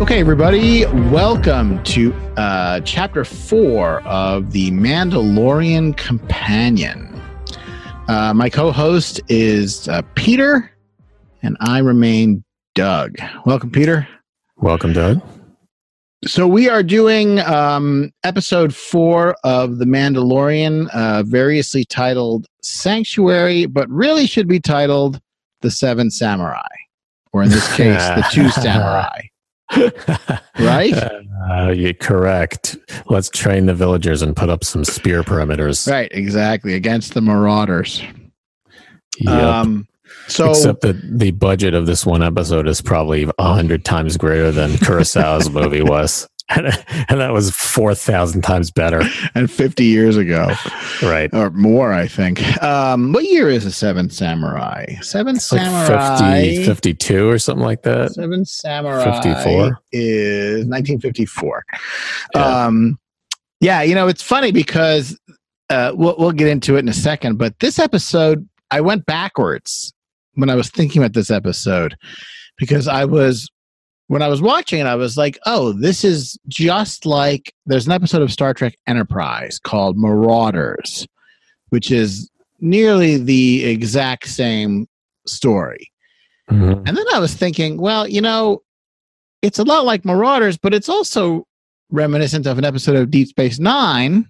Okay, 0.00 0.18
everybody, 0.18 0.84
welcome 0.86 1.80
to 1.84 2.12
uh, 2.36 2.80
chapter 2.80 3.24
four 3.24 4.02
of 4.02 4.50
The 4.50 4.72
Mandalorian 4.72 5.96
Companion. 5.96 7.22
Uh, 8.08 8.34
my 8.34 8.50
co 8.50 8.72
host 8.72 9.20
is 9.28 9.88
uh, 9.88 10.02
Peter, 10.16 10.72
and 11.42 11.56
I 11.60 11.78
remain 11.78 12.42
Doug. 12.74 13.16
Welcome, 13.46 13.70
Peter. 13.70 14.06
Welcome, 14.56 14.94
Doug. 14.94 15.22
So, 16.26 16.48
we 16.48 16.68
are 16.68 16.82
doing 16.82 17.38
um, 17.40 18.10
episode 18.24 18.74
four 18.74 19.36
of 19.44 19.78
The 19.78 19.84
Mandalorian, 19.84 20.90
uh, 20.92 21.22
variously 21.22 21.84
titled 21.84 22.46
Sanctuary, 22.62 23.66
but 23.66 23.88
really 23.88 24.26
should 24.26 24.48
be 24.48 24.58
titled 24.58 25.20
The 25.60 25.70
Seven 25.70 26.10
Samurai, 26.10 26.66
or 27.32 27.44
in 27.44 27.50
this 27.50 27.68
case, 27.76 28.04
The 28.08 28.26
Two 28.32 28.48
Samurai. 28.50 29.20
Right? 30.58 30.94
Uh, 31.50 31.70
you're 31.70 31.94
correct. 31.94 32.76
Let's 33.06 33.28
train 33.28 33.66
the 33.66 33.74
villagers 33.74 34.22
and 34.22 34.36
put 34.36 34.48
up 34.48 34.64
some 34.64 34.84
spear 34.84 35.22
perimeters. 35.22 35.90
Right, 35.90 36.10
exactly. 36.12 36.74
Against 36.74 37.14
the 37.14 37.20
marauders. 37.20 38.02
Yep. 39.18 39.32
Um, 39.32 39.88
so, 40.28 40.50
Except 40.50 40.80
that 40.82 41.18
the 41.18 41.32
budget 41.32 41.74
of 41.74 41.86
this 41.86 42.06
one 42.06 42.22
episode 42.22 42.66
is 42.66 42.80
probably 42.80 43.28
a 43.38 43.52
hundred 43.52 43.84
times 43.84 44.16
greater 44.16 44.50
than 44.50 44.70
Kurosawa's 44.72 45.50
movie 45.50 45.82
was. 45.82 46.28
And, 46.56 46.66
and 47.08 47.20
that 47.20 47.32
was 47.32 47.50
4,000 47.52 48.42
times 48.42 48.70
better. 48.70 49.02
And 49.34 49.50
50 49.50 49.84
years 49.84 50.16
ago. 50.16 50.50
Right. 51.02 51.32
Or 51.32 51.50
more, 51.50 51.92
I 51.92 52.06
think. 52.06 52.62
Um, 52.62 53.12
what 53.12 53.24
year 53.24 53.48
is 53.48 53.64
the 53.64 53.72
Seven 53.72 54.10
Samurai? 54.10 54.84
Seven 55.00 55.36
it's 55.36 55.46
Samurai. 55.46 55.88
Like 56.20 56.50
50, 56.50 56.64
52 56.66 57.28
or 57.28 57.38
something 57.38 57.64
like 57.64 57.82
that. 57.82 58.12
Seven 58.12 58.44
Samurai 58.44 59.20
54. 59.22 59.80
is 59.92 60.66
1954. 60.66 61.64
Yeah. 62.34 62.66
Um, 62.66 62.98
yeah, 63.60 63.82
you 63.82 63.94
know, 63.94 64.06
it's 64.06 64.22
funny 64.22 64.52
because 64.52 65.18
uh, 65.70 65.92
we'll, 65.94 66.14
we'll 66.18 66.32
get 66.32 66.48
into 66.48 66.76
it 66.76 66.80
in 66.80 66.88
a 66.88 66.94
second, 66.94 67.38
but 67.38 67.58
this 67.60 67.78
episode, 67.78 68.46
I 68.70 68.80
went 68.82 69.06
backwards 69.06 69.92
when 70.34 70.50
I 70.50 70.54
was 70.54 70.70
thinking 70.70 71.02
about 71.02 71.14
this 71.14 71.30
episode 71.30 71.96
because 72.58 72.86
I 72.86 73.04
was 73.04 73.50
when 74.08 74.22
I 74.22 74.28
was 74.28 74.42
watching 74.42 74.80
it, 74.80 74.86
I 74.86 74.94
was 74.94 75.16
like, 75.16 75.38
oh, 75.46 75.72
this 75.72 76.04
is 76.04 76.38
just 76.48 77.06
like 77.06 77.54
there's 77.66 77.86
an 77.86 77.92
episode 77.92 78.22
of 78.22 78.32
Star 78.32 78.52
Trek 78.52 78.76
Enterprise 78.86 79.58
called 79.58 79.96
Marauders, 79.96 81.06
which 81.70 81.90
is 81.90 82.30
nearly 82.60 83.16
the 83.16 83.64
exact 83.64 84.28
same 84.28 84.86
story. 85.26 85.90
Mm-hmm. 86.50 86.86
And 86.86 86.96
then 86.96 87.06
I 87.14 87.18
was 87.18 87.34
thinking, 87.34 87.78
well, 87.78 88.06
you 88.06 88.20
know, 88.20 88.62
it's 89.42 89.58
a 89.58 89.64
lot 89.64 89.84
like 89.84 90.04
Marauders, 90.04 90.58
but 90.58 90.74
it's 90.74 90.88
also 90.88 91.46
reminiscent 91.90 92.46
of 92.46 92.58
an 92.58 92.64
episode 92.64 92.96
of 92.96 93.10
Deep 93.10 93.28
Space 93.28 93.58
Nine 93.58 94.28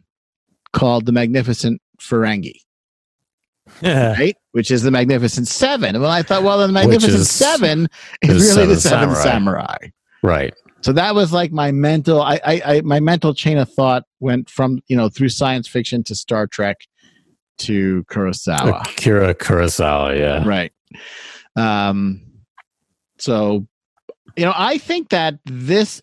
called 0.72 1.06
The 1.06 1.12
Magnificent 1.12 1.81
Ferengi 2.00 2.55
yeah. 3.83 4.12
right? 4.12 4.36
Which 4.55 4.70
is 4.70 4.83
the 4.84 4.92
Magnificent 4.92 5.48
Seven. 5.48 5.97
And 5.97 6.00
when 6.00 6.12
I 6.12 6.22
thought, 6.22 6.44
well, 6.44 6.58
the 6.58 6.69
Magnificent 6.69 7.14
is, 7.14 7.28
Seven 7.28 7.88
is, 8.22 8.30
is 8.30 8.56
really 8.56 8.60
seven 8.60 8.69
the 8.69 8.80
Seven 8.80 9.14
samurai. 9.16 9.22
samurai. 9.22 9.77
Right. 10.22 10.55
So 10.83 10.92
that 10.92 11.14
was 11.14 11.33
like 11.33 11.50
my 11.50 11.72
mental. 11.72 12.22
I, 12.22 12.41
I, 12.44 12.62
I, 12.64 12.80
my 12.82 13.00
mental 13.00 13.34
chain 13.34 13.58
of 13.58 13.69
thought 13.72 14.05
went 14.20 14.48
from 14.48 14.80
you 14.86 14.97
know 14.97 15.08
through 15.08 15.30
science 15.30 15.66
fiction 15.66 16.05
to 16.05 16.14
Star 16.14 16.47
Trek 16.47 16.77
to 17.58 18.05
Kurosawa. 18.05 18.82
Akira 18.82 19.34
Kurosawa, 19.34 20.16
yeah. 20.16 20.47
Right. 20.47 20.72
Um. 21.56 22.20
So, 23.19 23.66
you 24.36 24.44
know, 24.44 24.52
I 24.55 24.78
think 24.78 25.08
that 25.08 25.38
this 25.47 26.00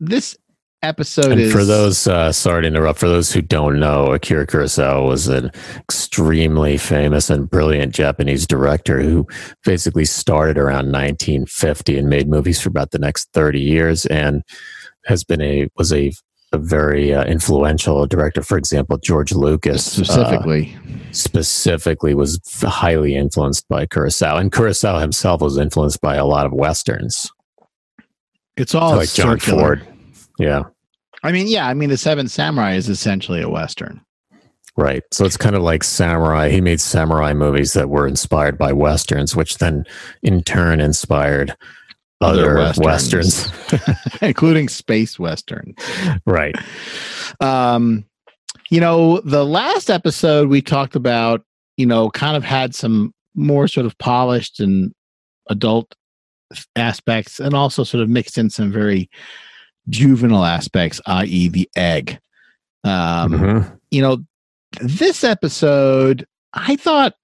this 0.00 0.36
episode 0.82 1.32
and 1.32 1.40
is 1.40 1.52
for 1.52 1.64
those 1.64 2.06
uh, 2.06 2.32
sorry 2.32 2.62
to 2.62 2.68
interrupt 2.68 2.98
for 2.98 3.08
those 3.08 3.32
who 3.32 3.40
don't 3.40 3.78
know 3.78 4.06
akira 4.06 4.46
kurosawa 4.46 5.06
was 5.06 5.28
an 5.28 5.50
extremely 5.78 6.76
famous 6.76 7.30
and 7.30 7.48
brilliant 7.48 7.94
japanese 7.94 8.46
director 8.46 9.00
who 9.00 9.26
basically 9.64 10.04
started 10.04 10.58
around 10.58 10.90
1950 10.90 11.98
and 11.98 12.08
made 12.08 12.28
movies 12.28 12.60
for 12.60 12.68
about 12.68 12.90
the 12.90 12.98
next 12.98 13.28
30 13.32 13.60
years 13.60 14.06
and 14.06 14.42
has 15.04 15.24
been 15.24 15.40
a 15.40 15.68
was 15.76 15.92
a 15.92 16.12
a 16.54 16.58
very 16.58 17.14
uh, 17.14 17.24
influential 17.24 18.06
director 18.06 18.42
for 18.42 18.58
example 18.58 18.98
george 18.98 19.32
lucas 19.32 19.84
specifically 19.84 20.76
uh, 20.76 21.12
specifically 21.12 22.12
was 22.12 22.38
highly 22.62 23.14
influenced 23.14 23.66
by 23.68 23.86
kurosawa 23.86 24.38
and 24.38 24.52
kurosawa 24.52 25.00
himself 25.00 25.40
was 25.40 25.56
influenced 25.56 26.00
by 26.02 26.16
a 26.16 26.26
lot 26.26 26.44
of 26.44 26.52
westerns 26.52 27.30
it's 28.56 28.74
all 28.74 28.96
like 28.96 29.12
John 29.12 29.38
Ford. 29.38 29.86
Yeah. 30.38 30.64
I 31.22 31.32
mean, 31.32 31.46
yeah, 31.46 31.66
I 31.66 31.74
mean, 31.74 31.88
the 31.88 31.96
Seven 31.96 32.28
Samurai 32.28 32.74
is 32.74 32.88
essentially 32.88 33.40
a 33.40 33.48
Western. 33.48 34.00
Right. 34.76 35.02
So 35.12 35.24
it's 35.24 35.36
kind 35.36 35.54
of 35.54 35.62
like 35.62 35.84
samurai. 35.84 36.48
He 36.48 36.60
made 36.60 36.80
samurai 36.80 37.34
movies 37.34 37.74
that 37.74 37.90
were 37.90 38.06
inspired 38.06 38.56
by 38.56 38.72
Westerns, 38.72 39.36
which 39.36 39.58
then 39.58 39.84
in 40.22 40.42
turn 40.42 40.80
inspired 40.80 41.54
other, 42.22 42.58
other 42.58 42.80
Westerns, 42.82 43.50
Westerns. 43.52 44.18
including 44.22 44.68
space 44.68 45.18
Western. 45.18 45.74
Right. 46.24 46.56
Um, 47.40 48.06
you 48.70 48.80
know, 48.80 49.20
the 49.20 49.44
last 49.44 49.90
episode 49.90 50.48
we 50.48 50.62
talked 50.62 50.96
about, 50.96 51.44
you 51.76 51.84
know, 51.84 52.08
kind 52.10 52.36
of 52.36 52.44
had 52.44 52.74
some 52.74 53.12
more 53.34 53.68
sort 53.68 53.84
of 53.84 53.96
polished 53.98 54.58
and 54.58 54.92
adult 55.48 55.94
aspects 56.76 57.40
and 57.40 57.54
also 57.54 57.84
sort 57.84 58.02
of 58.02 58.08
mixed 58.08 58.38
in 58.38 58.48
some 58.48 58.72
very 58.72 59.10
juvenile 59.88 60.44
aspects, 60.44 61.00
i.e., 61.06 61.48
the 61.48 61.68
egg. 61.76 62.18
Um, 62.84 63.32
mm-hmm. 63.32 63.74
You 63.90 64.02
know, 64.02 64.18
this 64.80 65.24
episode, 65.24 66.26
I 66.52 66.76
thought, 66.76 67.14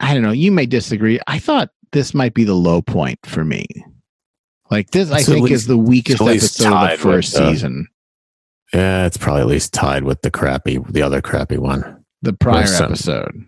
I 0.00 0.14
don't 0.14 0.22
know, 0.22 0.32
you 0.32 0.52
may 0.52 0.66
disagree. 0.66 1.20
I 1.26 1.38
thought 1.38 1.70
this 1.92 2.14
might 2.14 2.34
be 2.34 2.44
the 2.44 2.54
low 2.54 2.82
point 2.82 3.18
for 3.24 3.44
me. 3.44 3.66
Like 4.70 4.90
this, 4.90 5.10
I 5.10 5.22
think, 5.22 5.44
least, 5.44 5.54
is 5.54 5.66
the 5.66 5.76
weakest 5.76 6.22
episode 6.22 6.72
of 6.72 6.90
the 6.90 6.96
first 6.96 7.32
season. 7.32 7.88
Yeah, 8.72 9.04
it's 9.04 9.18
probably 9.18 9.42
at 9.42 9.46
least 9.46 9.74
tied 9.74 10.04
with 10.04 10.22
the 10.22 10.30
crappy, 10.30 10.78
the 10.78 11.02
other 11.02 11.20
crappy 11.20 11.58
one, 11.58 12.02
the 12.22 12.32
prior 12.32 12.64
episode. 12.64 13.46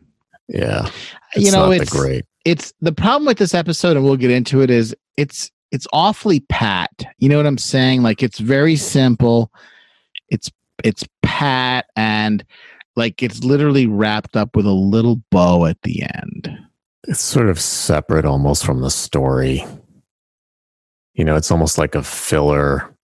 Yeah, 0.49 0.91
you 1.35 1.51
know, 1.51 1.71
it's 1.71 1.91
great. 1.91 2.27
It's 2.45 2.75
the 2.83 2.93
problem 2.93 3.25
with 3.25 3.39
this 3.39 3.55
episode, 3.55 3.97
and 3.97 4.05
we'll 4.05 4.19
get 4.19 4.31
into 4.31 4.61
it. 4.61 4.69
Is 4.69 4.95
it's 5.17 5.51
it's 5.75 5.89
awfully 5.93 6.39
pat. 6.49 7.05
You 7.19 7.29
know 7.29 7.37
what 7.37 7.47
I'm 7.47 7.59
saying? 7.59 8.03
Like 8.05 8.23
it's 8.23 8.39
very 8.39 8.77
simple. 8.77 9.53
It's 10.29 10.49
it's 10.85 11.05
pat 11.23 11.87
and 11.97 12.45
like 12.95 13.25
it's 13.25 13.43
literally 13.43 13.89
wrapped 13.89 14.37
up 14.37 14.55
with 14.55 14.67
a 14.67 14.73
little 14.73 15.17
bow 15.31 15.67
at 15.67 15.83
the 15.83 16.05
end. 16.05 16.57
It's 17.09 17.21
sort 17.21 17.49
of 17.49 17.61
separate 17.61 18.25
almost 18.25 18.65
from 18.65 18.83
the 18.83 18.91
story. 18.91 19.65
You 21.15 21.25
know, 21.25 21.35
it's 21.35 21.51
almost 21.51 21.77
like 21.77 21.97
a 21.97 22.05
filler 22.05 22.95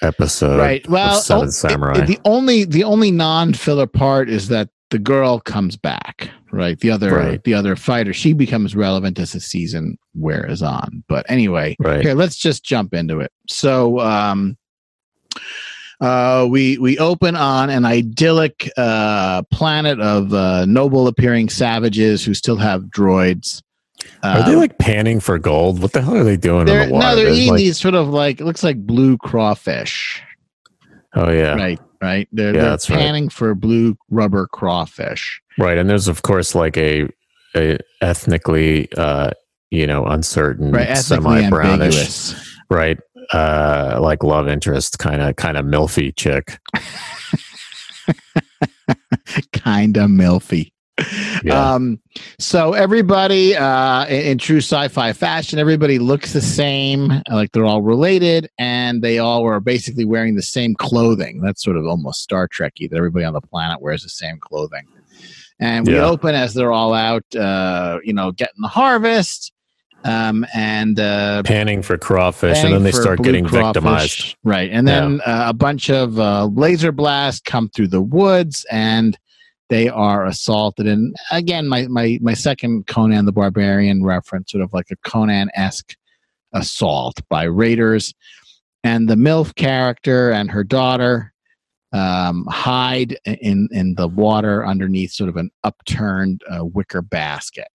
episode. 0.00 0.58
Right. 0.58 0.88
Well, 0.88 1.20
Seven 1.20 1.48
oh, 1.48 1.50
Samurai. 1.50 1.98
It, 1.98 2.04
it, 2.04 2.06
the 2.06 2.20
only 2.24 2.64
the 2.64 2.84
only 2.84 3.10
non-filler 3.10 3.86
part 3.86 4.30
is 4.30 4.48
that 4.48 4.70
the 4.94 4.98
girl 5.00 5.40
comes 5.40 5.76
back, 5.76 6.30
right? 6.52 6.78
The 6.78 6.92
other 6.92 7.16
right. 7.16 7.42
the 7.42 7.52
other 7.52 7.74
fighter, 7.74 8.12
she 8.12 8.32
becomes 8.32 8.76
relevant 8.76 9.18
as 9.18 9.32
the 9.32 9.40
season 9.40 9.98
wears 10.14 10.62
on. 10.62 11.02
But 11.08 11.28
anyway, 11.28 11.74
right. 11.80 12.00
here 12.00 12.14
let's 12.14 12.36
just 12.36 12.64
jump 12.64 12.94
into 12.94 13.18
it. 13.18 13.32
So 13.48 13.98
um 13.98 14.56
uh, 16.00 16.46
we 16.48 16.78
we 16.78 16.96
open 16.98 17.34
on 17.34 17.70
an 17.70 17.84
idyllic 17.84 18.70
uh, 18.76 19.42
planet 19.50 20.00
of 20.00 20.32
uh, 20.32 20.64
noble 20.66 21.08
appearing 21.08 21.48
savages 21.48 22.24
who 22.24 22.34
still 22.34 22.56
have 22.56 22.82
droids. 22.82 23.62
Are 24.22 24.44
they 24.44 24.52
um, 24.52 24.60
like 24.60 24.78
panning 24.78 25.18
for 25.18 25.40
gold? 25.40 25.82
What 25.82 25.92
the 25.92 26.02
hell 26.02 26.16
are 26.16 26.24
they 26.24 26.36
doing 26.36 26.68
in 26.68 26.88
the 26.88 26.92
water? 26.92 27.06
No, 27.06 27.16
they're 27.16 27.32
eating 27.32 27.50
like... 27.50 27.58
these 27.58 27.80
sort 27.80 27.94
of 27.94 28.08
like 28.08 28.38
looks 28.40 28.62
like 28.62 28.76
blue 28.86 29.16
crawfish. 29.18 30.22
Oh 31.14 31.30
yeah, 31.30 31.54
right 31.54 31.80
right? 32.04 32.28
They're, 32.32 32.54
yeah, 32.54 32.76
they're 32.76 32.98
panning 32.98 33.24
right. 33.24 33.32
for 33.32 33.54
blue 33.54 33.96
rubber 34.10 34.46
crawfish. 34.46 35.40
Right, 35.58 35.78
and 35.78 35.88
there's 35.88 36.06
of 36.06 36.20
course 36.22 36.54
like 36.54 36.76
a, 36.76 37.08
a 37.56 37.78
ethnically, 38.02 38.92
uh, 38.92 39.30
you 39.70 39.86
know, 39.86 40.04
uncertain, 40.04 40.70
right, 40.70 40.98
semi 40.98 41.48
brownish, 41.48 42.34
right, 42.68 43.00
uh, 43.32 43.98
like 44.00 44.22
love 44.22 44.48
interest 44.48 44.98
kind 44.98 45.22
of 45.22 45.36
kind 45.36 45.56
of 45.56 45.64
milfy 45.64 46.14
chick. 46.14 46.58
kind 49.52 49.96
of 49.96 50.10
milfy. 50.10 50.72
Yeah. 51.42 51.74
Um, 51.74 52.00
so 52.38 52.72
everybody 52.72 53.56
uh, 53.56 54.06
in, 54.06 54.26
in, 54.26 54.38
true 54.38 54.58
sci-fi 54.58 55.12
fashion, 55.12 55.58
everybody 55.58 55.98
looks 55.98 56.32
the 56.32 56.40
same, 56.40 57.10
like 57.30 57.52
they're 57.52 57.64
all 57.64 57.82
related, 57.82 58.48
and 58.58 59.02
they 59.02 59.18
all 59.18 59.44
are 59.44 59.60
basically 59.60 60.04
wearing 60.04 60.36
the 60.36 60.42
same 60.42 60.74
clothing. 60.76 61.40
That's 61.40 61.62
sort 61.62 61.76
of 61.76 61.86
almost 61.86 62.22
Star 62.22 62.48
Trekky 62.48 62.88
that 62.88 62.96
everybody 62.96 63.24
on 63.24 63.34
the 63.34 63.40
planet 63.40 63.82
wears 63.82 64.04
the 64.04 64.08
same 64.08 64.38
clothing. 64.38 64.86
And 65.58 65.86
we 65.86 65.94
yeah. 65.94 66.04
open 66.04 66.34
as 66.34 66.54
they're 66.54 66.72
all 66.72 66.94
out, 66.94 67.24
uh, 67.34 67.98
you 68.04 68.12
know, 68.12 68.32
getting 68.32 68.60
the 68.60 68.68
harvest, 68.68 69.52
um, 70.04 70.46
and 70.54 71.00
uh, 71.00 71.42
panning 71.44 71.82
for 71.82 71.96
crawfish, 71.96 72.58
and 72.58 72.72
then 72.72 72.82
they 72.82 72.92
start 72.92 73.22
getting 73.22 73.44
crawfish. 73.44 73.74
victimized. 73.74 74.36
Right, 74.44 74.70
and 74.70 74.86
then 74.86 75.20
yeah. 75.26 75.46
uh, 75.46 75.50
a 75.50 75.52
bunch 75.54 75.90
of 75.90 76.18
uh, 76.18 76.46
laser 76.46 76.92
blasts 76.92 77.40
come 77.40 77.68
through 77.70 77.88
the 77.88 78.02
woods, 78.02 78.66
and 78.70 79.18
they 79.74 79.88
are 79.88 80.24
assaulted. 80.24 80.86
And 80.86 81.16
again, 81.32 81.66
my 81.66 81.88
my 81.88 82.16
my 82.22 82.34
second 82.34 82.86
Conan 82.86 83.24
the 83.24 83.32
Barbarian 83.32 84.04
reference, 84.04 84.52
sort 84.52 84.62
of 84.62 84.72
like 84.72 84.86
a 84.92 84.96
Conan 85.08 85.50
esque 85.56 85.96
assault 86.52 87.20
by 87.28 87.42
raiders, 87.42 88.14
and 88.84 89.08
the 89.08 89.16
MILF 89.16 89.56
character 89.56 90.30
and 90.30 90.48
her 90.48 90.62
daughter 90.62 91.32
um, 91.92 92.46
hide 92.48 93.18
in 93.24 93.68
in 93.72 93.96
the 93.96 94.06
water 94.06 94.64
underneath 94.64 95.10
sort 95.10 95.28
of 95.28 95.36
an 95.36 95.50
upturned 95.64 96.40
uh, 96.48 96.64
wicker 96.64 97.02
basket. 97.02 97.74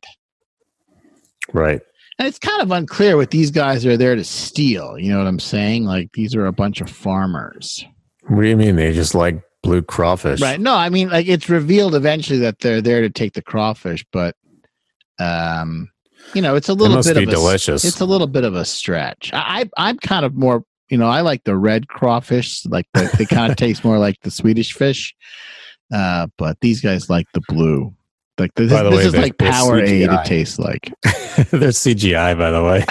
Right. 1.52 1.82
And 2.18 2.30
it's 2.30 2.40
kind 2.40 2.62
of 2.62 2.72
unclear 2.72 3.18
what 3.18 3.32
these 3.32 3.52
guys 3.52 3.86
are 3.86 3.98
there 3.98 4.16
to 4.16 4.24
steal. 4.24 4.98
You 4.98 5.12
know 5.12 5.18
what 5.18 5.28
I'm 5.28 5.40
saying? 5.40 5.84
Like 5.84 6.14
these 6.14 6.34
are 6.34 6.46
a 6.46 6.54
bunch 6.54 6.80
of 6.80 6.90
farmers. 6.90 7.84
What 8.30 8.44
do 8.44 8.48
you 8.48 8.56
mean? 8.56 8.78
They 8.78 8.94
just 8.94 9.16
like 9.16 9.42
blue 9.64 9.82
crawfish. 9.82 10.42
Right. 10.42 10.60
No, 10.60 10.74
I 10.74 10.90
mean 10.90 11.10
like 11.10 11.28
it's 11.28 11.50
revealed 11.50 11.96
eventually 11.96 12.40
that 12.40 12.60
they're 12.60 12.82
there 12.82 13.02
to 13.02 13.10
take 13.10 13.34
the 13.34 13.42
crawfish, 13.42 14.06
but 14.12 14.36
um 15.20 15.90
you 16.36 16.42
know, 16.42 16.56
it's 16.56 16.70
a 16.70 16.74
little 16.74 17.02
bit 17.02 17.18
of 17.18 17.30
delicious. 17.30 17.84
A, 17.84 17.88
it's 17.88 18.02
a 18.02 18.06
little 18.06 18.28
bit 18.28 18.44
of 18.44 18.56
a 18.56 18.66
stretch. 18.66 19.32
I 19.34 19.70
I'm 19.78 19.98
kind 19.98 20.26
of 20.26 20.36
more 20.36 20.64
you 20.90 20.98
know, 20.98 21.08
I 21.08 21.22
like 21.22 21.44
the 21.44 21.56
red 21.56 21.88
crawfish, 21.88 22.66
like 22.66 22.88
the, 22.94 23.10
they 23.18 23.26
kind 23.26 23.52
of 23.52 23.58
taste 23.58 23.84
more 23.84 24.00
like 24.00 24.20
the 24.22 24.32
Swedish 24.32 24.74
fish. 24.74 25.16
Uh, 25.94 26.28
but 26.38 26.60
these 26.62 26.82
guys 26.82 27.10
like 27.10 27.28
the 27.34 27.42
blue. 27.48 27.94
Like 28.38 28.54
this, 28.56 28.72
by 28.72 28.84
the 28.84 28.90
this 28.90 29.00
way, 29.00 29.06
is 29.06 29.16
like 29.16 29.38
Powerade. 29.38 30.22
It 30.22 30.26
tastes 30.26 30.58
like. 30.58 30.94
they're 31.52 31.70
CGI, 31.70 32.38
by 32.38 32.52
the 32.52 32.64
way. 32.64 32.86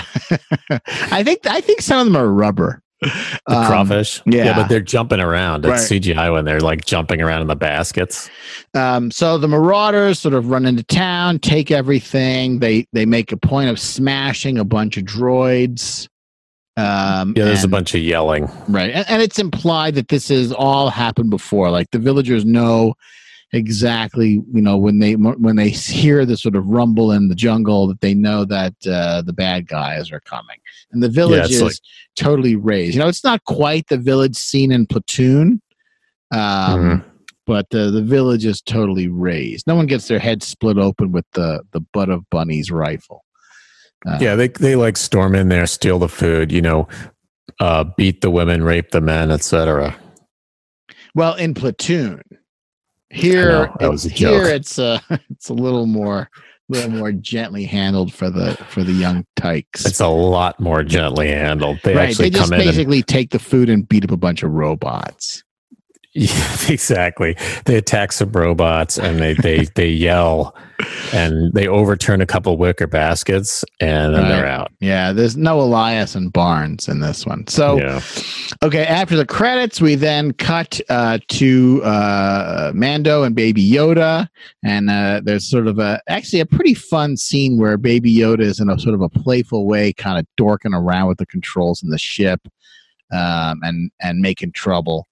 I 1.11 1.25
think 1.25 1.47
I 1.47 1.62
think 1.62 1.81
some 1.81 2.00
of 2.00 2.06
them 2.06 2.17
are 2.17 2.29
rubber. 2.29 2.82
The 3.00 3.56
um, 3.56 3.67
crawfish, 3.67 4.21
yeah. 4.27 4.45
yeah, 4.45 4.56
but 4.56 4.69
they're 4.69 4.81
jumping 4.81 5.21
around. 5.21 5.65
It's 5.65 5.91
right. 5.91 6.00
CGI 6.00 6.33
when 6.33 6.45
they're 6.45 6.61
like 6.61 6.85
jumping 6.85 7.21
around 7.23 7.43
in 7.43 7.47
the 7.47 7.56
baskets. 7.56 8.29
Um, 8.75 9.11
so 9.11 9.39
the 9.39 9.47
marauders 9.47 10.19
sort 10.19 10.35
of 10.35 10.50
run 10.50 10.67
into 10.67 10.83
town, 10.83 11.39
take 11.39 11.71
everything. 11.71 12.59
They 12.59 12.87
they 12.93 13.06
make 13.06 13.31
a 13.31 13.37
point 13.37 13.71
of 13.71 13.79
smashing 13.79 14.59
a 14.59 14.65
bunch 14.65 14.97
of 14.97 15.05
droids. 15.05 16.09
Um, 16.77 17.35
yeah, 17.37 17.45
there's 17.45 17.65
and, 17.65 17.73
a 17.73 17.77
bunch 17.77 17.95
of 17.95 18.00
yelling, 18.00 18.49
right? 18.69 18.91
And, 18.91 19.09
and, 19.09 19.23
it's 19.23 19.39
implied 19.39 19.97
that 19.97 20.09
this 20.09 20.29
has 20.29 20.53
all 20.53 20.91
happened 20.91 21.31
before. 21.31 21.71
Like 21.71 21.91
the 21.91 21.99
villagers 21.99 22.44
know 22.44 22.94
exactly, 23.53 24.43
you 24.53 24.62
know, 24.62 24.77
when 24.77 24.99
they 24.99 25.15
when 25.15 25.56
they 25.56 25.71
hear 25.71 26.25
the 26.25 26.37
sort 26.37 26.56
of 26.56 26.67
rumble 26.67 27.12
in 27.12 27.29
the 27.29 27.35
jungle, 27.35 27.87
that 27.89 28.00
they 28.00 28.15
know 28.15 28.45
that 28.45 28.75
uh, 28.87 29.23
the 29.23 29.33
bad 29.33 29.67
guys 29.67 30.11
are 30.12 30.21
coming, 30.21 30.59
and 30.93 31.03
the 31.03 31.09
village 31.09 31.50
yeah, 31.50 31.56
is 31.56 31.62
like, 31.62 31.77
totally 32.17 32.56
razed 32.56 32.95
You 32.95 33.00
know, 33.00 33.09
it's 33.09 33.25
not 33.25 33.45
quite 33.45 33.89
the 33.89 33.99
village 33.99 34.37
scene 34.37 34.73
in 34.73 34.87
Platoon. 34.87 35.61
Um, 36.31 36.41
mm-hmm. 36.41 37.09
But 37.47 37.75
uh, 37.75 37.91
the 37.91 38.03
village 38.03 38.45
is 38.45 38.61
totally 38.61 39.09
razed 39.09 39.67
No 39.67 39.75
one 39.75 39.87
gets 39.87 40.06
their 40.06 40.19
head 40.19 40.43
split 40.43 40.77
open 40.77 41.12
with 41.12 41.25
the 41.33 41.62
the 41.73 41.81
butt 41.81 42.11
of 42.11 42.29
Bunny's 42.29 42.71
rifle. 42.71 43.25
Uh, 44.06 44.19
yeah, 44.21 44.35
they 44.35 44.49
they 44.49 44.77
like 44.77 44.99
storm 44.99 45.35
in 45.35 45.49
there, 45.49 45.67
steal 45.67 45.99
the 45.99 46.11
food, 46.11 46.53
you 46.53 46.61
know, 46.61 46.87
uh, 47.61 47.85
beat 47.97 48.21
the 48.21 48.31
women, 48.31 48.62
rape 48.62 48.91
the 48.91 49.01
men, 49.01 49.31
etc. 49.31 49.97
Well, 51.15 51.35
in 51.35 51.55
Platoon, 51.55 52.23
here 53.10 53.72
know, 53.81 53.93
it, 53.93 54.12
here 54.12 54.44
it's 54.44 54.78
uh, 54.78 54.99
a 55.10 55.20
it's 55.31 55.49
a 55.49 55.55
little 55.55 55.87
more 55.87 56.28
a 56.70 56.72
little 56.72 56.90
more 56.90 57.12
gently 57.12 57.64
handled 57.64 58.12
for 58.12 58.31
the 58.31 58.55
for 58.69 58.84
the 58.84 58.93
young 58.93 59.25
tykes. 59.37 59.87
It's 59.87 60.00
a 60.00 60.08
lot 60.08 60.60
more 60.60 60.82
gently 60.82 61.28
handled. 61.28 61.81
They 61.82 61.94
right, 61.94 62.10
actually 62.10 62.31
they 62.31 62.38
just 62.38 62.50
basically 62.50 62.99
and, 62.99 63.06
take 63.06 63.31
the 63.31 63.38
food 63.38 63.70
and 63.70 63.88
beat 63.88 64.05
up 64.05 64.10
a 64.10 64.16
bunch 64.16 64.43
of 64.43 64.50
robots. 64.50 65.43
Yeah, 66.19 66.56
exactly. 66.69 67.37
They 67.65 67.76
attack 67.76 68.11
some 68.11 68.32
robots 68.32 68.99
and 68.99 69.20
they 69.20 69.35
they 69.35 69.65
they 69.76 69.88
yell 69.88 70.56
and 71.12 71.53
they 71.53 71.69
overturn 71.69 72.20
a 72.20 72.26
couple 72.26 72.56
wicker 72.56 72.88
baskets 72.88 73.65
and 73.81 74.15
then 74.15 74.23
right. 74.23 74.29
they're 74.29 74.47
out. 74.47 74.73
Yeah, 74.81 75.12
there's 75.12 75.37
no 75.37 75.61
Elias 75.61 76.17
and 76.17 76.32
Barnes 76.32 76.88
in 76.88 77.00
this 77.00 77.25
one. 77.25 77.47
So, 77.47 77.79
yeah. 77.79 78.00
okay, 78.65 78.85
after 78.85 79.17
the 79.17 79.26
credits, 79.26 79.81
we 79.81 79.94
then 79.94 80.32
cut 80.32 80.81
uh, 80.88 81.19
to 81.29 81.82
uh, 81.85 82.73
Mando 82.75 83.23
and 83.23 83.35
Baby 83.37 83.69
Yoda, 83.69 84.29
and 84.65 84.91
uh, 84.91 85.20
there's 85.23 85.49
sort 85.49 85.69
of 85.69 85.79
a 85.79 86.00
actually 86.09 86.41
a 86.41 86.47
pretty 86.47 86.75
fun 86.75 87.17
scene 87.17 87.59
where 87.59 87.76
Baby 87.76 88.15
Yoda 88.15 88.41
is 88.41 88.59
in 88.59 88.70
a 88.70 88.79
sort 88.79 88.94
of 88.94 89.03
a 89.03 89.09
playful 89.09 89.67
way, 89.67 89.93
kind 89.93 90.19
of 90.19 90.26
dorking 90.37 90.75
around 90.75 91.06
with 91.06 91.19
the 91.19 91.26
controls 91.26 91.81
in 91.82 91.91
the 91.91 91.99
ship 91.99 92.41
um, 93.12 93.61
and 93.62 93.93
and 94.00 94.19
making 94.19 94.50
trouble 94.53 95.06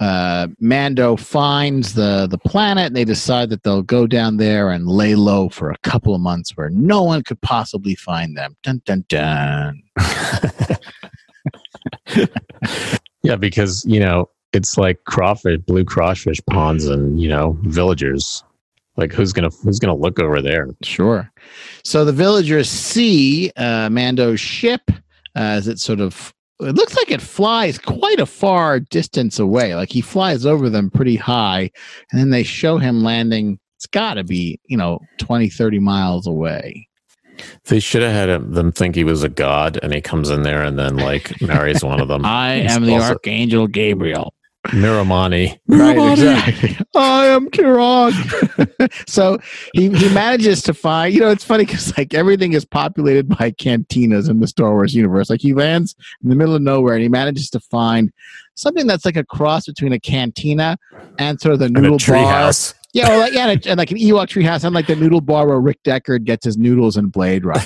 uh, 0.00 0.48
Mando 0.60 1.16
finds 1.16 1.94
the 1.94 2.26
the 2.30 2.38
planet, 2.38 2.88
and 2.88 2.96
they 2.96 3.04
decide 3.04 3.50
that 3.50 3.62
they'll 3.62 3.82
go 3.82 4.06
down 4.06 4.36
there 4.36 4.70
and 4.70 4.86
lay 4.86 5.14
low 5.14 5.48
for 5.48 5.70
a 5.70 5.78
couple 5.78 6.14
of 6.14 6.20
months 6.20 6.56
where 6.56 6.70
no 6.70 7.02
one 7.02 7.22
could 7.22 7.40
possibly 7.40 7.94
find 7.94 8.36
them. 8.36 8.56
Dun 8.62 8.82
dun 8.84 9.04
dun. 9.08 9.82
yeah, 13.22 13.36
because 13.36 13.84
you 13.86 14.00
know 14.00 14.28
it's 14.52 14.76
like 14.78 15.02
crawfish, 15.04 15.60
blue 15.60 15.84
crawfish 15.84 16.40
ponds, 16.50 16.86
and 16.86 17.20
you 17.20 17.28
know 17.28 17.58
villagers. 17.62 18.44
Like 18.96 19.12
who's 19.12 19.32
gonna 19.32 19.50
who's 19.62 19.78
gonna 19.78 19.96
look 19.96 20.18
over 20.18 20.40
there? 20.40 20.68
Sure. 20.82 21.30
So 21.84 22.04
the 22.04 22.12
villagers 22.12 22.68
see 22.68 23.50
uh, 23.56 23.90
Mando's 23.90 24.40
ship 24.40 24.82
uh, 24.88 24.92
as 25.34 25.68
it 25.68 25.78
sort 25.78 26.00
of 26.00 26.32
it 26.60 26.74
looks 26.74 26.96
like 26.96 27.10
it 27.10 27.20
flies 27.20 27.78
quite 27.78 28.20
a 28.20 28.26
far 28.26 28.80
distance 28.80 29.38
away. 29.38 29.74
Like 29.74 29.90
he 29.90 30.00
flies 30.00 30.46
over 30.46 30.70
them 30.70 30.90
pretty 30.90 31.16
high, 31.16 31.70
and 32.10 32.20
then 32.20 32.30
they 32.30 32.42
show 32.42 32.78
him 32.78 33.02
landing. 33.02 33.58
It's 33.76 33.86
got 33.86 34.14
to 34.14 34.24
be, 34.24 34.58
you 34.66 34.76
know, 34.76 35.00
20, 35.18 35.50
30 35.50 35.78
miles 35.80 36.26
away. 36.26 36.88
They 37.66 37.80
should 37.80 38.00
have 38.00 38.12
had 38.12 38.28
him, 38.30 38.52
them 38.52 38.72
think 38.72 38.94
he 38.94 39.04
was 39.04 39.22
a 39.22 39.28
god, 39.28 39.78
and 39.82 39.92
he 39.92 40.00
comes 40.00 40.30
in 40.30 40.42
there 40.42 40.62
and 40.62 40.78
then 40.78 40.96
like 40.96 41.40
marries 41.42 41.84
one 41.84 42.00
of 42.00 42.08
them. 42.08 42.24
I 42.24 42.54
am 42.54 42.84
the 42.84 42.94
archangel 42.94 43.66
Gabriel. 43.66 44.32
Miramanee. 44.68 45.58
Right, 45.66 46.12
exactly. 46.12 46.76
I 46.94 47.26
am 47.26 47.48
Kirok. 47.50 49.08
so 49.08 49.38
he, 49.74 49.90
he 49.90 50.08
manages 50.10 50.62
to 50.62 50.74
find, 50.74 51.14
you 51.14 51.20
know, 51.20 51.30
it's 51.30 51.44
funny 51.44 51.64
because 51.64 51.96
like 51.96 52.14
everything 52.14 52.52
is 52.52 52.64
populated 52.64 53.28
by 53.28 53.50
cantinas 53.52 54.28
in 54.28 54.40
the 54.40 54.46
Star 54.46 54.72
Wars 54.72 54.94
universe. 54.94 55.30
Like 55.30 55.40
he 55.40 55.54
lands 55.54 55.94
in 56.22 56.28
the 56.28 56.36
middle 56.36 56.54
of 56.54 56.62
nowhere 56.62 56.94
and 56.94 57.02
he 57.02 57.08
manages 57.08 57.50
to 57.50 57.60
find 57.60 58.12
something 58.54 58.86
that's 58.86 59.04
like 59.04 59.16
a 59.16 59.24
cross 59.24 59.66
between 59.66 59.92
a 59.92 60.00
cantina 60.00 60.78
and 61.18 61.40
sort 61.40 61.54
of 61.54 61.60
the 61.60 61.68
noodle 61.68 61.98
bar. 62.06 62.26
House. 62.26 62.74
Yeah, 62.92 63.08
well, 63.08 63.20
like, 63.20 63.32
yeah, 63.34 63.48
and, 63.48 63.66
and 63.66 63.78
like 63.78 63.90
an 63.90 63.98
Ewok 63.98 64.28
treehouse 64.28 64.64
and 64.64 64.74
like 64.74 64.86
the 64.86 64.96
noodle 64.96 65.20
bar 65.20 65.46
where 65.46 65.60
Rick 65.60 65.82
Deckard 65.82 66.24
gets 66.24 66.46
his 66.46 66.56
noodles 66.56 66.96
and 66.96 67.12
Blade 67.12 67.44
Runner. 67.44 67.62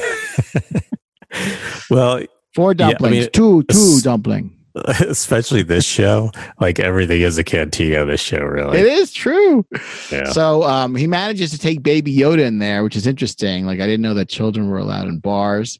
well, 1.90 2.24
four 2.52 2.74
dumplings, 2.74 3.14
yeah, 3.14 3.20
I 3.20 3.24
mean, 3.24 3.30
two, 3.30 3.62
two 3.64 4.00
dumpling 4.02 4.56
especially 5.00 5.62
this 5.62 5.84
show. 5.84 6.30
Like 6.60 6.78
everything 6.78 7.20
is 7.22 7.38
a 7.38 7.44
cantina 7.44 8.04
this 8.04 8.20
show 8.20 8.40
really. 8.40 8.78
It 8.78 8.86
is 8.86 9.12
true. 9.12 9.66
Yeah. 10.10 10.30
so 10.30 10.62
um 10.64 10.94
he 10.94 11.06
manages 11.06 11.50
to 11.50 11.58
take 11.58 11.82
baby 11.82 12.14
yoda 12.16 12.40
in 12.46 12.58
there 12.58 12.82
which 12.82 12.96
is 12.96 13.06
interesting. 13.06 13.66
Like 13.66 13.80
i 13.80 13.86
didn't 13.86 14.02
know 14.02 14.14
that 14.14 14.28
children 14.28 14.68
were 14.68 14.78
allowed 14.78 15.08
in 15.08 15.18
bars. 15.18 15.78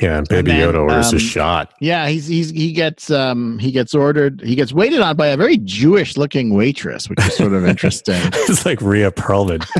Yeah 0.00 0.18
and 0.18 0.28
baby 0.28 0.52
and 0.52 0.60
then, 0.60 0.74
yoda 0.74 0.80
orders 0.82 1.08
um, 1.08 1.16
a 1.16 1.18
shot. 1.18 1.74
yeah 1.80 2.06
he's 2.06 2.28
he's 2.28 2.50
he 2.50 2.72
gets 2.72 3.10
um 3.10 3.58
he 3.58 3.72
gets 3.72 3.94
ordered 3.96 4.40
he 4.44 4.54
gets 4.54 4.72
waited 4.72 5.00
on 5.00 5.16
by 5.16 5.26
a 5.26 5.36
very 5.36 5.56
jewish 5.58 6.16
looking 6.16 6.54
waitress 6.54 7.10
which 7.10 7.18
is 7.26 7.36
sort 7.36 7.52
of 7.52 7.66
interesting. 7.72 8.20
It's 8.48 8.64
like 8.64 8.80
Rhea 8.80 9.10
Perlman. 9.10 9.66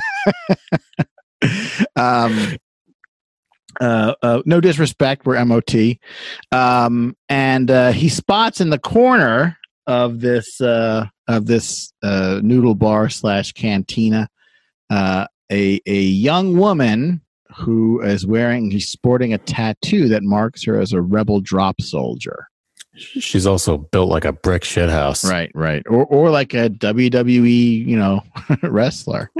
Um 1.94 2.56
uh, 3.80 4.14
uh, 4.22 4.42
no 4.44 4.60
disrespect, 4.60 5.26
we're 5.26 5.42
MOT. 5.44 5.98
Um, 6.52 7.16
and 7.28 7.70
uh, 7.70 7.92
he 7.92 8.08
spots 8.08 8.60
in 8.60 8.70
the 8.70 8.78
corner 8.78 9.56
of 9.86 10.20
this 10.20 10.60
uh, 10.60 11.06
of 11.28 11.46
this 11.46 11.92
uh, 12.02 12.40
noodle 12.42 12.74
bar 12.74 13.08
slash 13.08 13.52
cantina 13.52 14.28
uh, 14.90 15.26
a 15.50 15.80
a 15.86 16.00
young 16.00 16.56
woman 16.56 17.20
who 17.56 18.00
is 18.02 18.26
wearing 18.26 18.70
he's 18.70 18.88
sporting 18.88 19.32
a 19.32 19.38
tattoo 19.38 20.08
that 20.08 20.22
marks 20.22 20.64
her 20.64 20.80
as 20.80 20.92
a 20.92 21.00
rebel 21.00 21.40
drop 21.40 21.80
soldier. 21.80 22.48
She's 22.94 23.46
also 23.46 23.78
built 23.78 24.10
like 24.10 24.24
a 24.24 24.32
brick 24.32 24.64
shit 24.64 24.90
house. 24.90 25.24
Right, 25.24 25.50
right. 25.54 25.82
Or 25.88 26.04
or 26.06 26.30
like 26.30 26.54
a 26.54 26.68
WWE, 26.68 27.86
you 27.86 27.96
know, 27.96 28.22
wrestler. 28.62 29.30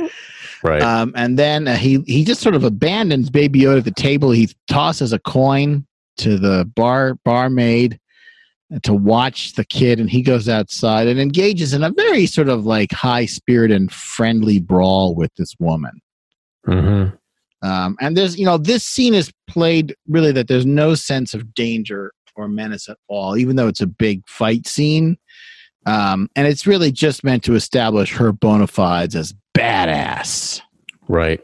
Right. 0.62 0.82
Um, 0.82 1.12
and 1.14 1.38
then 1.38 1.68
uh, 1.68 1.76
he 1.76 2.02
he 2.06 2.24
just 2.24 2.40
sort 2.40 2.54
of 2.54 2.64
abandons 2.64 3.30
Baby 3.30 3.60
Yoda 3.60 3.78
at 3.78 3.84
the 3.84 3.90
table. 3.90 4.30
He 4.30 4.48
tosses 4.68 5.12
a 5.12 5.18
coin 5.18 5.86
to 6.18 6.36
the 6.36 6.64
bar 6.74 7.14
barmaid 7.24 7.98
to 8.82 8.92
watch 8.92 9.54
the 9.54 9.64
kid, 9.64 10.00
and 10.00 10.10
he 10.10 10.20
goes 10.20 10.48
outside 10.48 11.06
and 11.06 11.20
engages 11.20 11.72
in 11.72 11.82
a 11.82 11.90
very 11.90 12.26
sort 12.26 12.48
of 12.48 12.66
like 12.66 12.92
high 12.92 13.26
spirit 13.26 13.70
and 13.70 13.92
friendly 13.92 14.60
brawl 14.60 15.14
with 15.14 15.32
this 15.36 15.54
woman. 15.58 16.00
Mm-hmm. 16.66 17.16
Um, 17.66 17.96
and 18.00 18.16
there's, 18.16 18.38
you 18.38 18.44
know, 18.44 18.58
this 18.58 18.84
scene 18.84 19.14
is 19.14 19.32
played 19.48 19.94
really 20.06 20.32
that 20.32 20.48
there's 20.48 20.66
no 20.66 20.94
sense 20.94 21.34
of 21.34 21.54
danger 21.54 22.12
or 22.36 22.48
menace 22.48 22.88
at 22.88 22.98
all, 23.08 23.36
even 23.36 23.56
though 23.56 23.68
it's 23.68 23.80
a 23.80 23.86
big 23.86 24.22
fight 24.28 24.66
scene. 24.66 25.18
Um, 25.86 26.28
and 26.36 26.46
it's 26.46 26.66
really 26.66 26.92
just 26.92 27.24
meant 27.24 27.42
to 27.44 27.54
establish 27.54 28.12
her 28.12 28.32
bona 28.32 28.66
fides 28.66 29.16
as 29.16 29.34
badass. 29.58 30.60
Right. 31.08 31.40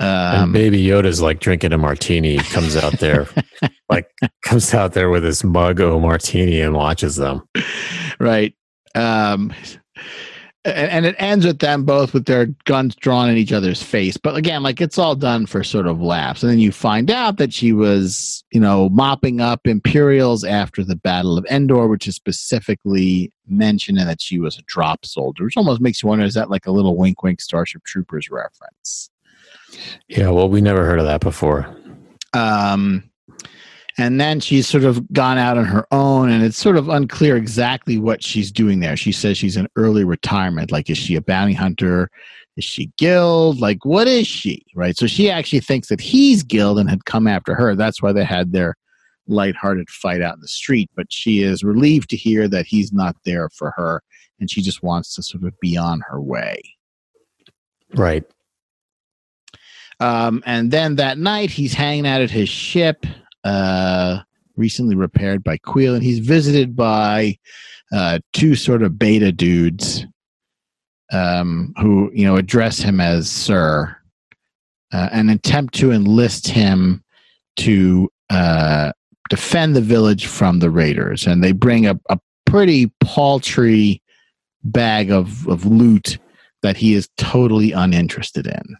Um, 0.00 0.08
and 0.08 0.52
Baby 0.52 0.82
Yoda's 0.84 1.20
like 1.20 1.40
drinking 1.40 1.72
a 1.72 1.78
martini. 1.78 2.38
Comes 2.38 2.76
out 2.76 2.98
there, 2.98 3.28
like 3.88 4.10
comes 4.42 4.74
out 4.74 4.94
there 4.94 5.10
with 5.10 5.22
his 5.22 5.44
mug 5.44 5.80
of 5.80 6.00
martini 6.00 6.60
and 6.60 6.74
watches 6.74 7.16
them. 7.16 7.42
Right. 8.18 8.54
Um, 8.94 9.52
and 10.64 11.04
it 11.04 11.16
ends 11.18 11.44
with 11.44 11.58
them 11.58 11.84
both 11.84 12.14
with 12.14 12.26
their 12.26 12.46
guns 12.64 12.94
drawn 12.94 13.28
in 13.28 13.36
each 13.36 13.52
other's 13.52 13.82
face. 13.82 14.16
But 14.16 14.36
again, 14.36 14.62
like 14.62 14.80
it's 14.80 14.98
all 14.98 15.16
done 15.16 15.46
for 15.46 15.64
sort 15.64 15.88
of 15.88 16.00
laughs. 16.00 16.42
And 16.42 16.52
then 16.52 16.60
you 16.60 16.70
find 16.70 17.10
out 17.10 17.38
that 17.38 17.52
she 17.52 17.72
was, 17.72 18.44
you 18.52 18.60
know, 18.60 18.88
mopping 18.90 19.40
up 19.40 19.66
Imperials 19.66 20.44
after 20.44 20.84
the 20.84 20.94
Battle 20.94 21.36
of 21.36 21.44
Endor, 21.46 21.88
which 21.88 22.06
is 22.06 22.14
specifically 22.14 23.32
mentioned, 23.48 23.98
and 23.98 24.08
that 24.08 24.20
she 24.20 24.38
was 24.38 24.56
a 24.56 24.62
drop 24.62 25.04
soldier, 25.04 25.44
which 25.44 25.56
almost 25.56 25.80
makes 25.80 26.02
you 26.02 26.08
wonder 26.08 26.24
is 26.24 26.34
that 26.34 26.50
like 26.50 26.66
a 26.66 26.72
little 26.72 26.96
wink 26.96 27.22
wink 27.22 27.40
Starship 27.40 27.82
Troopers 27.84 28.30
reference? 28.30 29.10
Yeah, 30.06 30.28
well, 30.30 30.48
we 30.48 30.60
never 30.60 30.84
heard 30.84 31.00
of 31.00 31.06
that 31.06 31.22
before. 31.22 31.74
Um, 32.34 33.10
and 33.98 34.20
then 34.20 34.40
she's 34.40 34.66
sort 34.66 34.84
of 34.84 35.10
gone 35.12 35.38
out 35.38 35.58
on 35.58 35.64
her 35.64 35.86
own 35.90 36.30
and 36.30 36.42
it's 36.42 36.58
sort 36.58 36.76
of 36.76 36.88
unclear 36.88 37.36
exactly 37.36 37.98
what 37.98 38.22
she's 38.22 38.50
doing 38.50 38.80
there. 38.80 38.96
She 38.96 39.12
says 39.12 39.36
she's 39.36 39.56
in 39.56 39.68
early 39.76 40.04
retirement. 40.04 40.72
Like 40.72 40.88
is 40.88 40.98
she 40.98 41.14
a 41.14 41.20
bounty 41.20 41.52
hunter? 41.52 42.10
Is 42.56 42.64
she 42.64 42.86
guild? 42.96 43.60
Like 43.60 43.84
what 43.84 44.08
is 44.08 44.26
she 44.26 44.64
right? 44.74 44.96
So 44.96 45.06
she 45.06 45.30
actually 45.30 45.60
thinks 45.60 45.88
that 45.88 46.00
he's 46.00 46.42
guild 46.42 46.78
and 46.78 46.88
had 46.88 47.04
come 47.04 47.26
after 47.26 47.54
her. 47.54 47.74
That's 47.74 48.02
why 48.02 48.12
they 48.12 48.24
had 48.24 48.52
their 48.52 48.76
lighthearted 49.26 49.90
fight 49.90 50.22
out 50.22 50.34
in 50.34 50.40
the 50.40 50.48
street. 50.48 50.90
But 50.96 51.12
she 51.12 51.42
is 51.42 51.62
relieved 51.62 52.10
to 52.10 52.16
hear 52.16 52.48
that 52.48 52.66
he's 52.66 52.92
not 52.92 53.16
there 53.24 53.50
for 53.50 53.72
her 53.76 54.02
and 54.40 54.50
she 54.50 54.62
just 54.62 54.82
wants 54.82 55.14
to 55.14 55.22
sort 55.22 55.44
of 55.44 55.58
be 55.60 55.76
on 55.76 56.02
her 56.08 56.20
way. 56.20 56.60
Right. 57.94 58.24
Um, 60.00 60.42
and 60.46 60.70
then 60.70 60.96
that 60.96 61.18
night 61.18 61.50
he's 61.50 61.74
hanging 61.74 62.06
out 62.06 62.22
at 62.22 62.30
his 62.30 62.48
ship 62.48 63.06
uh, 63.44 64.20
recently 64.56 64.94
repaired 64.94 65.42
by 65.42 65.58
Kuiil, 65.58 65.94
and 65.94 66.02
he's 66.02 66.18
visited 66.18 66.76
by 66.76 67.38
uh, 67.92 68.18
two 68.32 68.54
sort 68.54 68.82
of 68.82 68.98
beta 68.98 69.32
dudes 69.32 70.06
um, 71.12 71.74
who 71.78 72.10
you 72.14 72.24
know 72.24 72.36
address 72.36 72.78
him 72.78 73.00
as 73.00 73.30
Sir, 73.30 73.96
uh, 74.92 75.08
and 75.12 75.30
attempt 75.30 75.74
to 75.74 75.92
enlist 75.92 76.48
him 76.48 77.02
to 77.56 78.10
uh, 78.30 78.92
defend 79.28 79.76
the 79.76 79.80
village 79.80 80.26
from 80.26 80.58
the 80.58 80.70
raiders. 80.70 81.26
And 81.26 81.42
they 81.42 81.52
bring 81.52 81.86
a, 81.86 81.98
a 82.08 82.18
pretty 82.46 82.92
paltry 83.00 84.02
bag 84.64 85.10
of, 85.10 85.46
of 85.48 85.66
loot 85.66 86.18
that 86.62 86.76
he 86.76 86.94
is 86.94 87.08
totally 87.16 87.72
uninterested 87.72 88.46
in. 88.46 88.76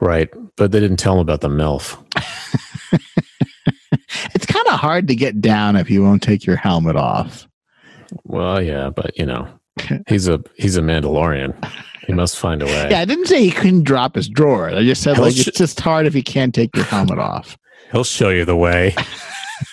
Right, 0.00 0.28
but 0.56 0.72
they 0.72 0.80
didn't 0.80 0.96
tell 0.98 1.14
him 1.14 1.20
about 1.20 1.40
the 1.42 1.48
MILF. 1.48 1.98
it's 4.34 4.46
kind 4.46 4.66
of 4.68 4.78
hard 4.78 5.08
to 5.08 5.14
get 5.14 5.40
down 5.40 5.76
if 5.76 5.90
you 5.90 6.02
won't 6.02 6.22
take 6.22 6.44
your 6.44 6.56
helmet 6.56 6.96
off. 6.96 7.48
Well, 8.24 8.62
yeah, 8.62 8.90
but 8.90 9.16
you 9.18 9.26
know, 9.26 9.48
he's 10.08 10.28
a 10.28 10.42
he's 10.56 10.76
a 10.76 10.82
Mandalorian. 10.82 11.54
He 12.06 12.12
must 12.12 12.38
find 12.38 12.62
a 12.62 12.66
way. 12.66 12.88
Yeah, 12.90 13.00
I 13.00 13.04
didn't 13.04 13.26
say 13.26 13.42
he 13.42 13.50
couldn't 13.50 13.84
drop 13.84 14.14
his 14.14 14.28
drawer. 14.28 14.70
I 14.70 14.82
just 14.82 15.02
said 15.02 15.18
like 15.18 15.34
sh- 15.34 15.48
it's 15.48 15.58
just 15.58 15.80
hard 15.80 16.06
if 16.06 16.14
you 16.14 16.22
can't 16.22 16.54
take 16.54 16.74
your 16.76 16.84
helmet 16.84 17.18
off. 17.18 17.56
He'll 17.90 18.04
show 18.04 18.30
you 18.30 18.44
the 18.44 18.56
way. 18.56 18.94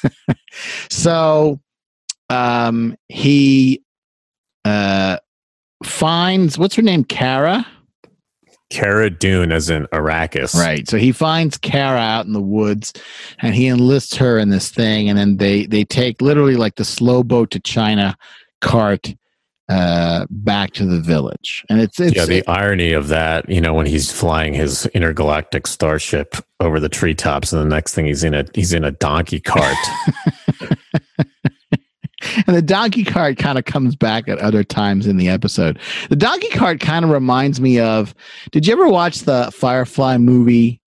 so, 0.89 1.59
um, 2.29 2.95
he 3.07 3.83
uh 4.65 5.17
finds 5.83 6.57
what's 6.57 6.75
her 6.75 6.81
name, 6.81 7.03
Cara. 7.03 7.65
Cara 8.69 9.09
Dune 9.09 9.51
as 9.51 9.69
in 9.69 9.85
Arrakis. 9.87 10.55
Right. 10.55 10.87
So 10.87 10.97
he 10.97 11.11
finds 11.11 11.57
Cara 11.57 11.99
out 11.99 12.25
in 12.25 12.33
the 12.33 12.41
woods 12.41 12.93
and 13.39 13.55
he 13.55 13.67
enlists 13.67 14.15
her 14.17 14.37
in 14.37 14.49
this 14.49 14.69
thing 14.69 15.09
and 15.09 15.17
then 15.17 15.37
they 15.37 15.65
they 15.65 15.83
take 15.83 16.21
literally 16.21 16.55
like 16.55 16.75
the 16.75 16.85
slow 16.85 17.23
boat 17.23 17.51
to 17.51 17.59
China 17.59 18.15
cart 18.61 19.15
uh, 19.69 20.25
back 20.31 20.71
to 20.73 20.85
the 20.85 20.99
village. 20.99 21.63
And 21.69 21.79
it's, 21.79 21.99
it's 21.99 22.15
Yeah, 22.15 22.25
the 22.25 22.39
it, 22.39 22.49
irony 22.49 22.91
of 22.91 23.07
that, 23.09 23.47
you 23.47 23.61
know, 23.61 23.73
when 23.73 23.85
he's 23.85 24.11
flying 24.11 24.53
his 24.53 24.87
intergalactic 24.87 25.67
starship 25.67 26.35
over 26.59 26.79
the 26.79 26.89
treetops 26.89 27.53
and 27.53 27.61
the 27.61 27.75
next 27.75 27.93
thing 27.93 28.07
he's 28.07 28.23
in 28.23 28.33
a 28.33 28.45
he's 28.55 28.73
in 28.73 28.83
a 28.83 28.91
donkey 28.91 29.39
cart. 29.39 29.77
and 32.47 32.55
the 32.55 32.61
donkey 32.61 33.03
cart 33.03 33.37
kind 33.37 33.57
of 33.57 33.65
comes 33.65 33.95
back 33.95 34.27
at 34.27 34.39
other 34.39 34.63
times 34.63 35.07
in 35.07 35.17
the 35.17 35.29
episode. 35.29 35.79
The 36.09 36.15
donkey 36.15 36.49
cart 36.49 36.79
kind 36.79 37.05
of 37.05 37.11
reminds 37.11 37.59
me 37.61 37.79
of 37.79 38.13
did 38.51 38.67
you 38.67 38.73
ever 38.73 38.87
watch 38.87 39.19
the 39.19 39.51
Firefly 39.53 40.17
movie? 40.17 40.81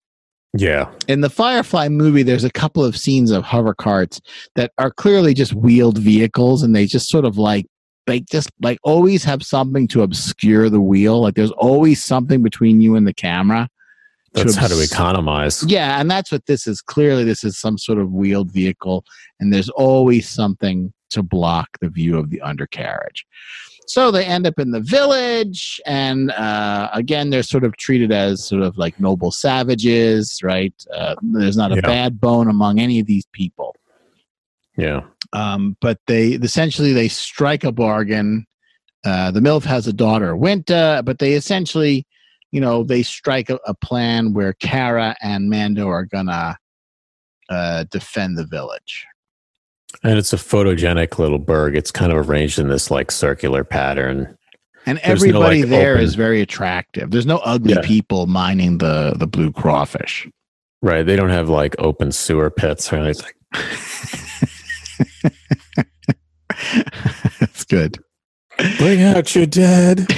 Yeah. 0.55 0.91
In 1.09 1.23
the 1.23 1.31
Firefly 1.31 1.89
movie, 1.89 2.23
there's 2.23 2.45
a 2.45 2.51
couple 2.51 2.85
of 2.85 2.97
scenes 2.97 3.31
of 3.31 3.43
hover 3.43 3.75
carts 3.75 4.21
that 4.55 4.73
are 4.79 4.91
clearly 4.91 5.33
just 5.33 5.55
wheeled 5.55 5.99
vehicles 5.99 6.63
and 6.63 6.77
they 6.77 6.87
just 6.87 7.09
sort 7.09 7.25
of 7.25 7.39
like 7.39 7.67
they 8.07 8.21
just 8.21 8.51
like 8.61 8.79
always 8.83 9.25
have 9.25 9.43
something 9.43 9.87
to 9.89 10.03
obscure 10.03 10.69
the 10.69 10.81
wheel. 10.81 11.21
Like 11.21 11.35
there's 11.35 11.53
always 11.53 12.03
something 12.03 12.43
between 12.43 12.81
you 12.81 12.97
and 12.97 13.07
the 13.07 13.15
camera. 13.15 13.69
That's 14.35 14.55
to 14.55 14.61
how 14.61 14.69
to 14.69 14.81
economize. 14.81 15.63
Yeah, 15.65 16.01
and 16.01 16.11
that's 16.11 16.33
what 16.33 16.47
this 16.47 16.67
is. 16.67 16.81
Clearly, 16.81 17.23
this 17.25 17.45
is 17.45 17.59
some 17.59 17.77
sort 17.77 17.99
of 17.99 18.13
wheeled 18.13 18.51
vehicle, 18.51 19.05
and 19.39 19.53
there's 19.53 19.69
always 19.71 20.29
something 20.29 20.93
to 21.13 21.23
block 21.23 21.79
the 21.81 21.89
view 21.89 22.19
of 22.19 22.31
the 22.31 22.41
undercarriage. 22.41 23.27
So 23.87 24.11
they 24.11 24.25
end 24.25 24.47
up 24.47 24.59
in 24.59 24.71
the 24.71 24.81
village, 24.81 25.81
and 25.87 26.31
uh, 26.33 26.89
again, 26.93 27.31
they're 27.31 27.43
sort 27.43 27.65
of 27.65 27.77
treated 27.77 28.13
as 28.13 28.45
sort 28.45 28.63
of 28.63 28.79
like 28.79 28.99
noble 29.01 29.31
savages, 29.31 30.41
right? 30.43 30.75
Uh, 30.95 31.17
there's 31.23 31.57
not 31.57 31.73
a 31.73 31.77
yeah. 31.77 31.81
bad 31.83 32.21
bone 32.21 32.49
among 32.49 32.79
any 32.79 33.01
of 33.01 33.07
these 33.07 33.27
people. 33.33 33.77
Yeah. 34.77 35.03
Um, 35.33 35.77
but 35.81 35.99
they 36.07 36.33
essentially 36.33 36.93
they 36.93 37.09
strike 37.09 37.65
a 37.65 37.73
bargain. 37.73 38.47
Uh, 39.05 39.31
the 39.31 39.41
MILF 39.41 39.65
has 39.65 39.87
a 39.87 39.93
daughter, 39.93 40.35
Winta, 40.35 41.05
but 41.05 41.19
they 41.19 41.33
essentially, 41.33 42.07
you 42.53 42.61
know, 42.61 42.85
they 42.85 43.03
strike 43.03 43.51
a, 43.51 43.59
a 43.67 43.75
plan 43.75 44.33
where 44.33 44.53
Cara 44.55 45.17
and 45.21 45.51
Mando 45.51 45.89
are 45.89 46.05
gonna 46.05 46.57
uh, 47.49 47.85
defend 47.91 48.39
the 48.39 48.47
village. 48.47 49.07
And 50.03 50.19
it's 50.19 50.33
a 50.33 50.37
photogenic 50.37 51.19
little 51.19 51.39
berg. 51.39 51.77
It's 51.77 51.91
kind 51.91 52.13
of 52.13 52.29
arranged 52.29 52.59
in 52.59 52.69
this 52.69 52.91
like 52.91 53.11
circular 53.11 53.65
pattern. 53.65 54.37
And 54.85 54.99
There's 54.99 55.23
everybody 55.23 55.61
no, 55.61 55.67
like, 55.67 55.71
there 55.71 55.95
open... 55.95 56.05
is 56.05 56.15
very 56.15 56.41
attractive. 56.41 57.11
There's 57.11 57.27
no 57.27 57.39
ugly 57.39 57.75
yeah. 57.75 57.83
people 57.83 58.27
mining 58.27 58.79
the 58.79 59.15
the 59.17 59.27
blue 59.27 59.53
crawfish. 59.53 60.29
Right. 60.81 61.07
They 61.07 61.17
don't 61.17 61.31
have 61.31 61.49
like 61.49 61.77
open 61.79 62.11
sewer 62.11 62.51
pits 62.51 62.93
or 62.93 62.97
anything. 62.97 63.33
That's 67.39 67.65
good. 67.65 67.99
Bring 68.79 69.03
out 69.03 69.35
your 69.35 69.47
dead. 69.47 70.07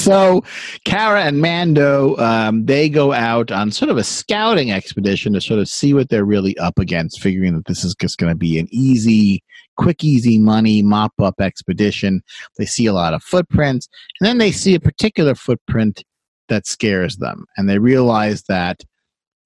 so 0.00 0.42
Cara 0.84 1.24
and 1.24 1.40
Mando, 1.40 2.16
um, 2.16 2.64
they 2.66 2.88
go 2.88 3.12
out 3.12 3.50
on 3.50 3.70
sort 3.70 3.90
of 3.90 3.96
a 3.96 4.04
scouting 4.04 4.72
expedition 4.72 5.32
to 5.34 5.40
sort 5.40 5.60
of 5.60 5.68
see 5.68 5.94
what 5.94 6.08
they're 6.08 6.24
really 6.24 6.56
up 6.58 6.78
against, 6.78 7.20
figuring 7.20 7.54
that 7.54 7.66
this 7.66 7.84
is 7.84 7.94
just 8.00 8.18
going 8.18 8.32
to 8.32 8.36
be 8.36 8.58
an 8.58 8.68
easy, 8.70 9.42
quick, 9.76 10.02
easy 10.02 10.38
money 10.38 10.82
mop 10.82 11.12
up 11.20 11.40
expedition. 11.40 12.22
They 12.58 12.66
see 12.66 12.86
a 12.86 12.92
lot 12.92 13.14
of 13.14 13.22
footprints, 13.22 13.88
and 14.20 14.26
then 14.26 14.38
they 14.38 14.52
see 14.52 14.74
a 14.74 14.80
particular 14.80 15.34
footprint 15.34 16.04
that 16.48 16.66
scares 16.66 17.18
them, 17.18 17.44
and 17.56 17.68
they 17.68 17.78
realize 17.78 18.42
that 18.48 18.82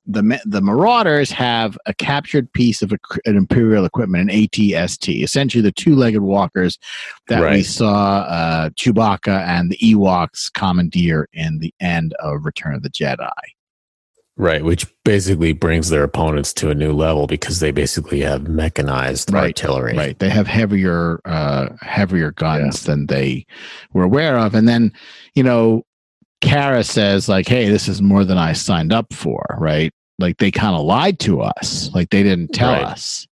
the 0.07 0.41
the 0.45 0.61
Marauders 0.61 1.31
have 1.31 1.79
a 1.87 1.95
captured 1.95 2.53
piece 2.53 2.83
of 2.83 2.93
a, 2.93 2.99
an 3.25 3.37
Imperial 3.37 3.85
equipment, 3.85 4.31
an 4.31 4.37
ATST, 4.37 5.23
essentially 5.23 5.63
the 5.63 5.73
two-legged 5.73 6.23
walkers 6.23 6.79
that 7.29 7.41
right. 7.41 7.55
we 7.55 7.63
saw 7.63 8.21
uh, 8.29 8.71
Chewbacca 8.71 9.47
and 9.47 9.71
the 9.71 9.79
Ewoks 9.79 10.53
commandeer 10.53 11.29
in 11.33 11.59
the 11.59 11.73
end 11.81 12.15
of 12.21 12.45
Return 12.45 12.75
of 12.75 12.83
the 12.83 12.91
Jedi. 12.91 13.31
Right, 14.37 14.65
which 14.65 14.85
basically 15.05 15.53
brings 15.53 15.91
their 15.91 16.03
opponents 16.03 16.53
to 16.55 16.69
a 16.69 16.75
new 16.75 16.93
level 16.93 17.29
because 17.29 17.61
they 17.61 17.71
basically 17.71 18.21
have 18.23 18.49
mechanized 18.49 19.33
right, 19.33 19.45
artillery. 19.45 19.97
Right, 19.97 20.19
they 20.19 20.29
have 20.29 20.49
heavier, 20.49 21.21
uh, 21.25 21.69
heavier 21.81 22.33
guns 22.33 22.83
yeah. 22.83 22.93
than 22.93 23.07
they 23.07 23.47
were 23.93 24.03
aware 24.03 24.37
of, 24.37 24.57
and 24.57 24.67
then 24.67 24.93
you 25.37 25.45
know 25.45 25.85
Cara 26.45 26.85
says 26.85 27.29
like, 27.29 27.49
"Hey, 27.49 27.69
this 27.69 27.89
is 27.89 28.03
more 28.03 28.25
than 28.25 28.39
I 28.39 28.53
signed 28.53 28.93
up 28.93 29.13
for," 29.13 29.45
right? 29.59 29.93
Like 30.19 30.39
they 30.39 30.51
kind 30.51 30.77
of 30.77 30.85
lied 30.85 31.19
to 31.21 31.41
us, 31.41 31.91
like 31.95 32.11
they 32.11 32.23
didn't 32.23 32.49
tell 32.49 32.73
right. 32.73 32.85
us. 32.85 33.27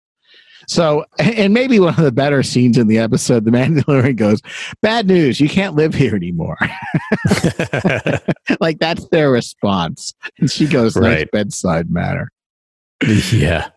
So, 0.68 1.06
and 1.20 1.54
maybe 1.54 1.80
one 1.80 1.96
of 1.96 2.04
the 2.04 2.12
better 2.12 2.44
scenes 2.44 2.78
in 2.78 2.88
the 2.88 2.98
episode, 2.98 3.46
the 3.46 3.52
Mandalorian 3.52 4.16
goes, 4.16 4.42
"Bad 4.82 5.08
news, 5.08 5.40
you 5.40 5.50
can't 5.50 5.76
live 5.76 5.94
here 5.94 6.16
anymore." 6.16 6.58
like 8.60 8.80
that's 8.80 9.08
their 9.10 9.32
response, 9.32 10.14
and 10.40 10.50
she 10.50 10.68
goes, 10.68 10.96
"Nice 10.96 11.04
right. 11.04 11.32
bedside 11.32 11.92
manner." 11.92 12.32
Yeah. 13.32 13.70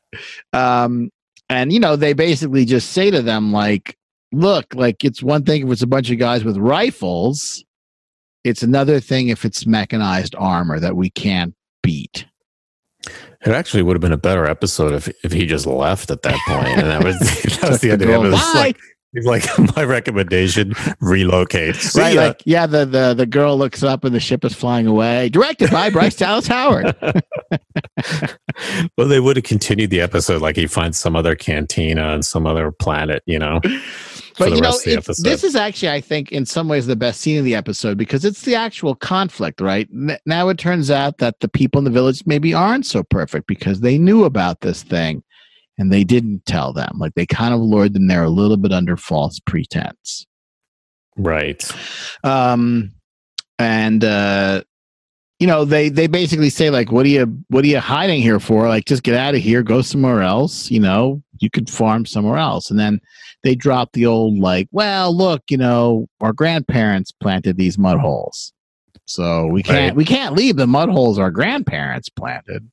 Um, 0.52 1.10
and 1.48 1.72
you 1.72 1.80
know 1.80 1.96
they 1.96 2.12
basically 2.12 2.64
just 2.64 2.90
say 2.90 3.10
to 3.10 3.22
them 3.22 3.52
like, 3.52 3.96
"Look, 4.32 4.74
like 4.74 5.04
it's 5.04 5.22
one 5.22 5.44
thing 5.44 5.66
if 5.66 5.72
it's 5.72 5.82
a 5.82 5.86
bunch 5.86 6.10
of 6.10 6.18
guys 6.18 6.44
with 6.44 6.56
rifles." 6.56 7.63
It's 8.44 8.62
another 8.62 9.00
thing 9.00 9.28
if 9.28 9.44
it's 9.44 9.66
mechanized 9.66 10.34
armor 10.36 10.78
that 10.78 10.96
we 10.96 11.10
can't 11.10 11.54
beat. 11.82 12.26
It 13.06 13.52
actually 13.52 13.82
would 13.82 13.96
have 13.96 14.00
been 14.00 14.12
a 14.12 14.16
better 14.16 14.46
episode 14.46 14.94
if 14.94 15.08
if 15.22 15.32
he 15.32 15.46
just 15.46 15.66
left 15.66 16.10
at 16.10 16.22
that 16.22 16.38
point, 16.46 16.68
and 16.68 16.88
that 16.88 17.04
was 17.04 17.18
that 17.60 17.70
was 17.70 17.80
the 17.80 17.90
end 17.90 18.02
of 18.02 18.08
it. 18.08 18.18
Was 18.18 18.54
like, 18.54 18.78
He's 19.14 19.26
like, 19.26 19.44
my 19.76 19.84
recommendation: 19.84 20.74
relocate. 21.00 21.76
See 21.76 22.00
right, 22.00 22.14
ya. 22.14 22.20
like 22.22 22.42
yeah, 22.44 22.66
the, 22.66 22.84
the 22.84 23.14
the 23.14 23.26
girl 23.26 23.56
looks 23.56 23.82
up 23.82 24.04
and 24.04 24.14
the 24.14 24.20
ship 24.20 24.44
is 24.44 24.54
flying 24.54 24.86
away. 24.86 25.28
Directed 25.28 25.70
by 25.70 25.90
Bryce 25.90 26.16
Dallas 26.16 26.46
Howard. 26.46 26.96
well, 28.98 29.08
they 29.08 29.20
would 29.20 29.36
have 29.36 29.44
continued 29.44 29.90
the 29.90 30.00
episode 30.00 30.42
like 30.42 30.56
he 30.56 30.66
finds 30.66 30.98
some 30.98 31.14
other 31.14 31.36
cantina 31.36 32.02
on 32.02 32.22
some 32.22 32.46
other 32.46 32.72
planet, 32.72 33.22
you 33.26 33.38
know 33.38 33.60
but 34.38 34.52
you 34.52 34.60
know, 34.60 34.72
this 35.18 35.44
is 35.44 35.56
actually, 35.56 35.90
I 35.90 36.00
think, 36.00 36.32
in 36.32 36.46
some 36.46 36.68
ways, 36.68 36.86
the 36.86 36.96
best 36.96 37.20
scene 37.20 37.38
of 37.38 37.44
the 37.44 37.54
episode 37.54 37.98
because 37.98 38.24
it's 38.24 38.42
the 38.42 38.54
actual 38.54 38.94
conflict, 38.94 39.60
right? 39.60 39.88
N- 39.92 40.18
now 40.26 40.48
it 40.48 40.58
turns 40.58 40.90
out 40.90 41.18
that 41.18 41.40
the 41.40 41.48
people 41.48 41.78
in 41.78 41.84
the 41.84 41.90
village 41.90 42.22
maybe 42.26 42.52
aren't 42.54 42.86
so 42.86 43.02
perfect 43.02 43.46
because 43.46 43.80
they 43.80 43.98
knew 43.98 44.24
about 44.24 44.60
this 44.60 44.82
thing 44.82 45.22
and 45.78 45.92
they 45.92 46.04
didn't 46.04 46.46
tell 46.46 46.72
them. 46.72 46.98
Like 46.98 47.14
they 47.14 47.26
kind 47.26 47.54
of 47.54 47.60
lured 47.60 47.94
them 47.94 48.08
there 48.08 48.24
a 48.24 48.30
little 48.30 48.56
bit 48.56 48.72
under 48.72 48.96
false 48.96 49.40
pretense. 49.40 50.26
Right. 51.16 51.62
Um, 52.22 52.92
and 53.58 54.04
uh, 54.04 54.62
you 55.38 55.46
know 55.46 55.64
they 55.64 55.88
they 55.88 56.06
basically 56.06 56.50
say 56.50 56.70
like 56.70 56.92
what 56.92 57.06
are 57.06 57.10
you 57.10 57.38
what 57.48 57.64
are 57.64 57.68
you 57.68 57.78
hiding 57.78 58.22
here 58.22 58.40
for 58.40 58.68
like 58.68 58.84
just 58.84 59.02
get 59.02 59.14
out 59.14 59.34
of 59.34 59.40
here 59.40 59.62
go 59.62 59.82
somewhere 59.82 60.22
else 60.22 60.70
you 60.70 60.80
know 60.80 61.22
you 61.40 61.50
could 61.50 61.68
farm 61.68 62.06
somewhere 62.06 62.38
else 62.38 62.70
and 62.70 62.78
then 62.78 63.00
they 63.44 63.54
drop 63.54 63.92
the 63.92 64.06
old 64.06 64.38
like 64.38 64.66
well 64.72 65.16
look 65.16 65.42
you 65.48 65.56
know 65.56 66.08
our 66.20 66.32
grandparents 66.32 67.12
planted 67.12 67.56
these 67.56 67.78
mud 67.78 67.98
holes 67.98 68.52
so 69.04 69.46
we 69.46 69.62
can't 69.62 69.90
right. 69.90 69.96
we 69.96 70.04
can't 70.04 70.34
leave 70.34 70.56
the 70.56 70.66
mud 70.66 70.88
holes 70.88 71.18
our 71.18 71.30
grandparents 71.30 72.08
planted 72.08 72.68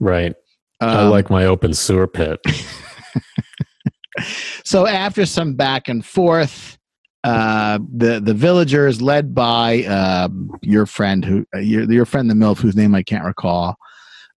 right 0.00 0.34
um, 0.80 0.88
i 0.88 1.08
like 1.08 1.30
my 1.30 1.44
open 1.44 1.72
sewer 1.72 2.08
pit 2.08 2.40
so 4.64 4.86
after 4.86 5.24
some 5.24 5.54
back 5.54 5.88
and 5.88 6.04
forth 6.04 6.78
uh, 7.24 7.78
the 7.94 8.20
the 8.20 8.32
villagers 8.32 9.02
led 9.02 9.34
by 9.34 9.82
uh, 9.84 10.28
your 10.62 10.86
friend 10.86 11.24
who 11.24 11.44
uh, 11.54 11.58
your 11.58 11.90
your 11.90 12.04
friend 12.04 12.30
the 12.30 12.34
milf 12.34 12.58
whose 12.58 12.76
name 12.76 12.94
I 12.94 13.02
can't 13.02 13.24
recall 13.24 13.76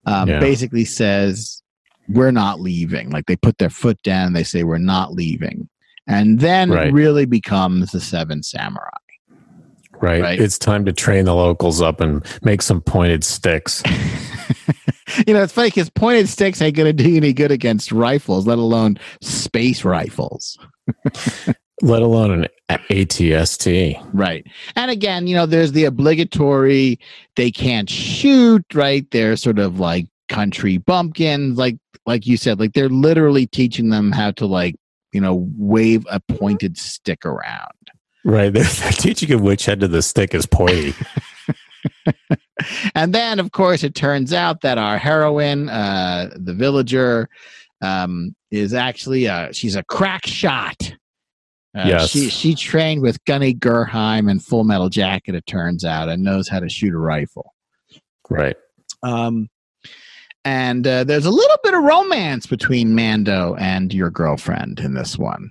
um, 0.06 0.30
yeah. 0.30 0.40
basically 0.40 0.86
says 0.86 1.62
we're 2.10 2.32
not 2.32 2.60
leaving 2.60 3.10
like 3.10 3.26
they 3.26 3.36
put 3.36 3.58
their 3.58 3.70
foot 3.70 4.02
down 4.04 4.34
they 4.34 4.44
say 4.44 4.64
we're 4.64 4.78
not 4.78 5.14
leaving 5.14 5.70
and 6.08 6.40
then 6.40 6.72
right. 6.72 6.88
it 6.88 6.94
really 6.94 7.26
becomes 7.26 7.92
the 7.92 8.00
seven 8.00 8.44
samurai 8.44 8.90
right. 10.02 10.22
right 10.22 10.40
it's 10.40 10.58
time 10.58 10.86
to 10.86 10.94
train 10.94 11.26
the 11.26 11.36
locals 11.36 11.82
up 11.82 12.02
and 12.02 12.26
make 12.44 12.62
some 12.62 12.82
pointed 12.82 13.24
sticks 13.24 13.84
you 15.28 15.34
know 15.34 15.44
it's 15.44 15.54
funny 15.54 15.70
because 15.70 15.90
pointed 15.90 16.28
sticks 16.28 16.62
ain't 16.62 16.76
gonna 16.76 16.94
do 16.94 17.16
any 17.16 17.34
good 17.34 17.52
against 17.52 17.92
rifles 17.92 18.48
let 18.48 18.58
alone 18.58 18.98
space 19.22 19.84
rifles 19.84 20.58
let 21.82 22.02
alone 22.02 22.32
an 22.44 22.48
ATST. 22.90 24.10
Right. 24.14 24.46
And 24.76 24.92
again, 24.92 25.28
you 25.28 25.36
know, 25.36 25.46
there's 25.46 25.72
the 25.72 25.86
obligatory 25.86 27.00
they 27.36 27.52
can't 27.52 27.90
shoot, 27.90 28.66
right? 28.74 29.10
They're 29.12 29.38
sort 29.38 29.60
of 29.60 29.80
like 29.80 30.08
country 30.30 30.78
bumpkins, 30.78 31.58
like 31.58 31.78
like 32.06 32.26
you 32.26 32.38
said, 32.38 32.60
like 32.60 32.74
they're 32.74 32.90
literally 32.90 33.46
teaching 33.46 33.90
them 33.90 34.12
how 34.12 34.32
to 34.32 34.46
like, 34.46 34.76
you 35.12 35.22
know, 35.22 35.48
wave 35.58 36.06
a 36.10 36.20
pointed 36.20 36.78
stick 36.78 37.26
around. 37.26 37.72
Right. 38.24 38.52
They're, 38.54 38.64
teaching 38.92 39.30
them 39.30 39.44
which 39.44 39.68
end 39.68 39.84
of 39.84 39.92
the 39.92 40.02
stick 40.02 40.34
is 40.34 40.46
pointy. 40.46 40.94
and 42.96 43.14
then 43.14 43.40
of 43.40 43.52
course 43.52 43.84
it 43.84 43.96
turns 43.96 44.34
out 44.34 44.62
that 44.62 44.78
our 44.78 44.98
heroine, 44.98 45.70
uh, 45.70 46.30
the 46.36 46.54
villager, 46.54 47.30
um, 47.82 48.36
is 48.52 48.74
actually 48.74 49.26
a 49.26 49.50
she's 49.54 49.76
a 49.76 49.84
crack 49.84 50.26
shot 50.26 50.94
uh, 51.78 51.84
yes. 51.86 52.10
She 52.10 52.30
she 52.30 52.56
trained 52.56 53.02
with 53.02 53.24
Gunny 53.26 53.54
Gerheim 53.54 54.30
and 54.30 54.44
Full 54.44 54.64
Metal 54.64 54.90
Jacket. 54.90 55.36
It 55.36 55.46
turns 55.46 55.86
out, 55.86 56.10
and 56.10 56.24
knows 56.24 56.48
how 56.48 56.60
to 56.60 56.70
shoot 56.70 56.94
a 56.94 56.98
rifle. 56.98 57.54
Right. 58.30 58.58
Um, 59.04 59.50
and 60.46 60.86
uh, 60.88 61.04
there's 61.04 61.26
a 61.26 61.32
little 61.32 61.58
bit 61.64 61.74
of 61.74 61.84
romance 61.84 62.48
between 62.48 62.96
Mando 62.96 63.56
and 63.56 63.94
your 63.94 64.10
girlfriend 64.10 64.80
in 64.80 64.94
this 64.94 65.18
one. 65.18 65.50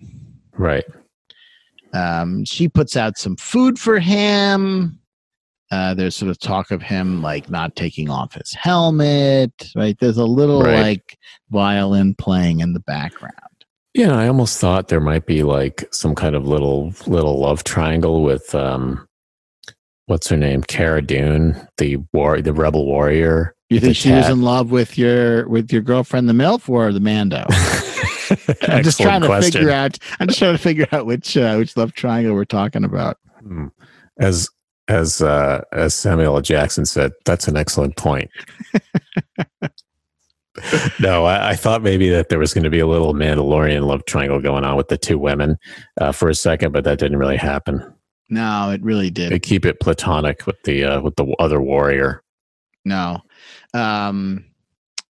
Right. 0.56 0.84
Um, 1.92 2.44
she 2.44 2.68
puts 2.68 2.96
out 2.96 3.18
some 3.18 3.36
food 3.36 3.78
for 3.78 3.98
him. 3.98 4.98
Uh, 5.70 5.94
there's 5.94 6.16
sort 6.16 6.30
of 6.30 6.38
talk 6.38 6.70
of 6.70 6.80
him 6.80 7.22
like 7.22 7.50
not 7.50 7.76
taking 7.76 8.08
off 8.08 8.34
his 8.34 8.54
helmet. 8.54 9.52
Right. 9.76 9.96
There's 10.00 10.16
a 10.16 10.24
little 10.24 10.62
right. 10.62 10.80
like 10.80 11.18
violin 11.50 12.14
playing 12.14 12.60
in 12.60 12.72
the 12.72 12.80
background. 12.80 13.34
Yeah, 13.94 14.16
I 14.16 14.28
almost 14.28 14.60
thought 14.60 14.88
there 14.88 15.00
might 15.00 15.26
be 15.26 15.42
like 15.42 15.86
some 15.92 16.14
kind 16.14 16.36
of 16.36 16.46
little 16.46 16.92
little 17.06 17.38
love 17.40 17.64
triangle 17.64 18.22
with 18.22 18.54
um 18.54 19.06
what's 20.06 20.28
her 20.28 20.36
name? 20.36 20.62
Cara 20.62 21.02
Dune, 21.02 21.68
the 21.78 21.98
war 22.12 22.40
the 22.40 22.52
rebel 22.52 22.86
warrior. 22.86 23.54
You 23.70 23.80
think 23.80 23.96
she 23.96 24.10
was 24.10 24.28
in 24.28 24.42
love 24.42 24.70
with 24.70 24.96
your 24.96 25.48
with 25.48 25.72
your 25.72 25.82
girlfriend 25.82 26.28
the 26.28 26.32
MILF 26.32 26.68
or 26.68 26.92
the 26.92 27.00
Mando? 27.00 27.44
I'm 28.68 28.82
just 28.82 29.00
trying 29.00 29.20
to 29.20 29.26
question. 29.26 29.52
figure 29.52 29.70
out 29.70 29.98
I'm 30.20 30.28
just 30.28 30.38
trying 30.38 30.54
to 30.54 30.62
figure 30.62 30.86
out 30.92 31.06
which 31.06 31.36
uh, 31.36 31.56
which 31.56 31.76
love 31.76 31.92
triangle 31.92 32.34
we're 32.34 32.46
talking 32.46 32.84
about. 32.84 33.18
Hmm. 33.42 33.66
As 34.18 34.48
as 34.88 35.20
uh, 35.20 35.62
as 35.72 35.94
Samuel 35.94 36.36
L. 36.36 36.42
Jackson 36.42 36.86
said, 36.86 37.12
that's 37.24 37.46
an 37.46 37.56
excellent 37.56 37.96
point. 37.96 38.30
no, 41.00 41.26
I, 41.26 41.50
I, 41.50 41.56
thought 41.56 41.82
maybe 41.82 42.08
that 42.08 42.30
there 42.30 42.38
was 42.38 42.54
going 42.54 42.64
to 42.64 42.70
be 42.70 42.80
a 42.80 42.86
little 42.86 43.14
Mandalorian 43.14 43.86
love 43.86 44.04
triangle 44.06 44.40
going 44.40 44.64
on 44.64 44.76
with 44.76 44.88
the 44.88 44.98
two 44.98 45.18
women 45.18 45.56
uh, 46.00 46.12
for 46.12 46.28
a 46.28 46.34
second, 46.34 46.72
but 46.72 46.84
that 46.84 46.98
didn't 46.98 47.18
really 47.18 47.36
happen. 47.36 47.94
No, 48.30 48.70
it 48.70 48.82
really 48.82 49.10
did. 49.10 49.30
They 49.30 49.38
keep 49.38 49.64
it 49.64 49.80
platonic 49.80 50.46
with 50.46 50.62
the 50.64 50.84
uh, 50.84 51.00
with 51.00 51.16
the 51.16 51.34
other 51.38 51.60
warrior. 51.60 52.22
No, 52.84 53.20
um, 53.74 54.44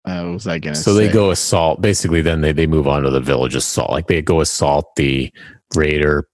uh, 0.04 0.22
what 0.22 0.32
was 0.32 0.46
I 0.46 0.58
to? 0.58 0.74
So 0.74 0.94
say? 0.94 1.06
they 1.06 1.12
go 1.12 1.30
assault. 1.30 1.80
Basically, 1.82 2.22
then 2.22 2.40
they 2.40 2.52
they 2.52 2.66
move 2.66 2.88
on 2.88 3.02
to 3.02 3.10
the 3.10 3.20
village 3.20 3.54
assault. 3.54 3.90
Like 3.90 4.06
they 4.06 4.22
go 4.22 4.40
assault 4.40 4.94
the 4.96 5.32
raider 5.74 6.26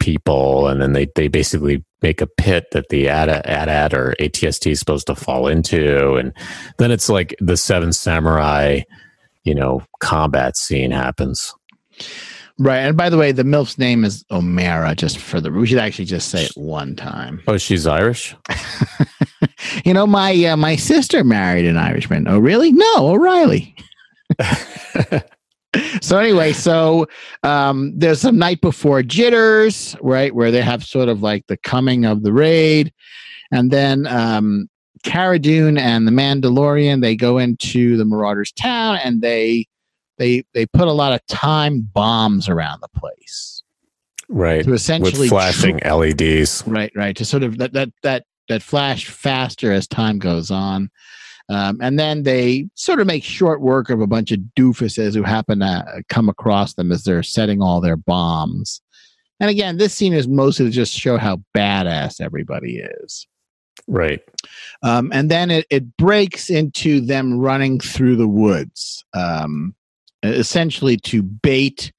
people, 0.00 0.66
and 0.66 0.80
then 0.80 0.92
they 0.92 1.06
they 1.14 1.28
basically 1.28 1.84
make 2.02 2.20
a 2.20 2.26
pit 2.26 2.66
that 2.72 2.88
the 2.88 3.08
AT-AT 3.08 3.94
or 3.94 4.14
ATST 4.18 4.70
is 4.70 4.80
supposed 4.80 5.06
to 5.06 5.14
fall 5.14 5.46
into, 5.46 6.16
and 6.16 6.32
then 6.78 6.90
it's 6.90 7.08
like 7.08 7.34
the 7.40 7.56
Seven 7.56 7.92
Samurai, 7.92 8.80
you 9.44 9.54
know, 9.54 9.82
combat 10.00 10.56
scene 10.56 10.90
happens. 10.90 11.54
Right, 12.60 12.80
and 12.80 12.94
by 12.94 13.08
the 13.08 13.16
way, 13.16 13.32
the 13.32 13.42
MILF's 13.42 13.78
name 13.78 14.04
is 14.04 14.22
Omera. 14.24 14.94
Just 14.94 15.16
for 15.16 15.40
the, 15.40 15.50
we 15.50 15.66
should 15.66 15.78
actually 15.78 16.04
just 16.04 16.28
say 16.28 16.44
it 16.44 16.52
one 16.56 16.94
time. 16.94 17.40
Oh, 17.48 17.56
she's 17.56 17.86
Irish. 17.86 18.36
you 19.86 19.94
know, 19.94 20.06
my 20.06 20.44
uh, 20.44 20.58
my 20.58 20.76
sister 20.76 21.24
married 21.24 21.64
an 21.64 21.78
Irishman. 21.78 22.28
Oh, 22.28 22.38
really? 22.38 22.70
No, 22.70 23.08
O'Reilly. 23.08 23.74
so 26.02 26.18
anyway, 26.18 26.52
so 26.52 27.06
um, 27.44 27.94
there's 27.96 28.20
some 28.20 28.36
night 28.36 28.60
before 28.60 29.02
jitters, 29.02 29.96
right, 30.02 30.34
where 30.34 30.50
they 30.50 30.60
have 30.60 30.84
sort 30.84 31.08
of 31.08 31.22
like 31.22 31.46
the 31.46 31.56
coming 31.56 32.04
of 32.04 32.24
the 32.24 32.32
raid, 32.34 32.92
and 33.50 33.70
then 33.70 34.06
um, 34.06 34.68
Cara 35.02 35.38
Dune 35.38 35.78
and 35.78 36.06
the 36.06 36.12
Mandalorian 36.12 37.00
they 37.00 37.16
go 37.16 37.38
into 37.38 37.96
the 37.96 38.04
Marauders' 38.04 38.52
town 38.52 38.98
and 39.02 39.22
they 39.22 39.66
they 40.20 40.44
they 40.52 40.66
put 40.66 40.86
a 40.86 40.92
lot 40.92 41.12
of 41.12 41.26
time 41.26 41.80
bombs 41.80 42.48
around 42.48 42.80
the 42.80 43.00
place, 43.00 43.64
right? 44.28 44.62
To 44.62 44.74
essentially 44.74 45.18
with 45.18 45.30
flashing 45.30 45.80
tr- 45.80 45.94
LEDs, 45.94 46.62
right, 46.66 46.92
right, 46.94 47.16
to 47.16 47.24
sort 47.24 47.42
of 47.42 47.58
that 47.58 47.72
that 47.72 47.88
that 48.02 48.26
that 48.48 48.62
flash 48.62 49.06
faster 49.06 49.72
as 49.72 49.88
time 49.88 50.18
goes 50.18 50.50
on. 50.50 50.90
Um, 51.48 51.78
and 51.80 51.98
then 51.98 52.22
they 52.22 52.68
sort 52.74 53.00
of 53.00 53.08
make 53.08 53.24
short 53.24 53.60
work 53.60 53.90
of 53.90 54.00
a 54.00 54.06
bunch 54.06 54.30
of 54.30 54.38
doofuses 54.56 55.14
who 55.14 55.24
happen 55.24 55.60
to 55.60 56.04
come 56.08 56.28
across 56.28 56.74
them 56.74 56.92
as 56.92 57.02
they're 57.02 57.24
setting 57.24 57.60
all 57.60 57.80
their 57.80 57.96
bombs. 57.96 58.80
And 59.40 59.50
again, 59.50 59.76
this 59.76 59.92
scene 59.94 60.12
is 60.12 60.28
mostly 60.28 60.66
to 60.66 60.70
just 60.70 60.92
show 60.92 61.16
how 61.16 61.42
badass 61.56 62.20
everybody 62.20 62.78
is. 62.78 63.26
Right. 63.88 64.20
Um, 64.84 65.10
and 65.12 65.28
then 65.28 65.50
it, 65.50 65.66
it 65.70 65.96
breaks 65.96 66.50
into 66.50 67.00
them 67.00 67.40
running 67.40 67.80
through 67.80 68.14
the 68.14 68.28
woods. 68.28 69.04
Um, 69.12 69.74
essentially 70.22 70.96
to 70.98 71.22
bait 71.22 71.92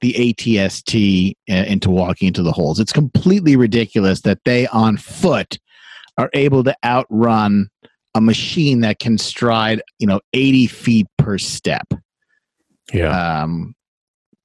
the 0.00 0.12
ATST 0.14 1.32
uh, 1.50 1.54
into 1.66 1.90
walking 1.90 2.28
into 2.28 2.42
the 2.42 2.52
holes. 2.52 2.78
It's 2.78 2.92
completely 2.92 3.56
ridiculous 3.56 4.20
that 4.22 4.38
they 4.44 4.66
on 4.68 4.96
foot 4.96 5.58
are 6.18 6.30
able 6.34 6.62
to 6.64 6.76
outrun 6.84 7.68
a 8.14 8.20
machine 8.20 8.80
that 8.80 8.98
can 8.98 9.18
stride, 9.18 9.82
you 9.98 10.06
know, 10.06 10.20
80 10.32 10.66
feet 10.68 11.06
per 11.18 11.38
step. 11.38 11.86
Yeah. 12.92 13.42
Um, 13.42 13.74